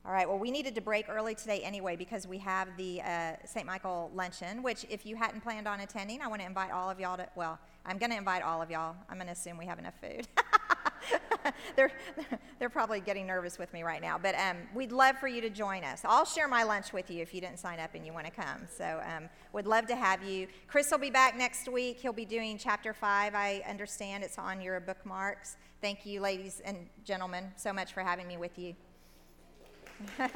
All 0.06 0.12
right, 0.12 0.28
well, 0.28 0.38
we 0.38 0.52
needed 0.52 0.76
to 0.76 0.80
break 0.80 1.08
early 1.08 1.34
today 1.34 1.62
anyway 1.62 1.96
because 1.96 2.28
we 2.28 2.38
have 2.38 2.68
the 2.76 3.02
uh, 3.02 3.32
St. 3.44 3.66
Michael 3.66 4.12
luncheon, 4.14 4.62
which, 4.62 4.86
if 4.88 5.04
you 5.04 5.16
hadn't 5.16 5.40
planned 5.42 5.66
on 5.66 5.80
attending, 5.80 6.22
I 6.22 6.28
want 6.28 6.40
to 6.42 6.46
invite 6.46 6.70
all 6.70 6.88
of 6.88 7.00
y'all 7.00 7.16
to, 7.16 7.26
well, 7.34 7.58
I'm 7.84 7.98
going 7.98 8.10
to 8.10 8.16
invite 8.16 8.42
all 8.42 8.62
of 8.62 8.70
y'all. 8.70 8.94
I'm 9.10 9.16
going 9.16 9.26
to 9.26 9.32
assume 9.32 9.58
we 9.58 9.66
have 9.66 9.80
enough 9.80 9.94
food. 10.00 10.28
they're, 11.76 11.92
they're 12.58 12.70
probably 12.70 13.00
getting 13.00 13.26
nervous 13.26 13.58
with 13.58 13.72
me 13.72 13.82
right 13.82 14.00
now. 14.00 14.18
But 14.18 14.34
um, 14.36 14.56
we'd 14.74 14.92
love 14.92 15.18
for 15.18 15.28
you 15.28 15.40
to 15.40 15.50
join 15.50 15.84
us. 15.84 16.02
I'll 16.04 16.24
share 16.24 16.48
my 16.48 16.62
lunch 16.62 16.92
with 16.92 17.10
you 17.10 17.22
if 17.22 17.34
you 17.34 17.40
didn't 17.40 17.58
sign 17.58 17.78
up 17.80 17.94
and 17.94 18.04
you 18.04 18.12
want 18.12 18.26
to 18.26 18.32
come. 18.32 18.66
So 18.68 19.00
um, 19.04 19.28
would 19.52 19.66
love 19.66 19.86
to 19.86 19.96
have 19.96 20.22
you. 20.22 20.46
Chris 20.68 20.90
will 20.90 20.98
be 20.98 21.10
back 21.10 21.36
next 21.36 21.68
week. 21.68 21.98
He'll 22.00 22.12
be 22.12 22.24
doing 22.24 22.58
chapter 22.58 22.92
five. 22.92 23.34
I 23.34 23.62
understand 23.68 24.24
it's 24.24 24.38
on 24.38 24.60
your 24.60 24.80
bookmarks. 24.80 25.56
Thank 25.80 26.06
you, 26.06 26.20
ladies 26.20 26.62
and 26.64 26.88
gentlemen, 27.04 27.52
so 27.56 27.72
much 27.72 27.92
for 27.92 28.00
having 28.00 28.26
me 28.26 28.36
with 28.36 28.58
you. 28.58 28.74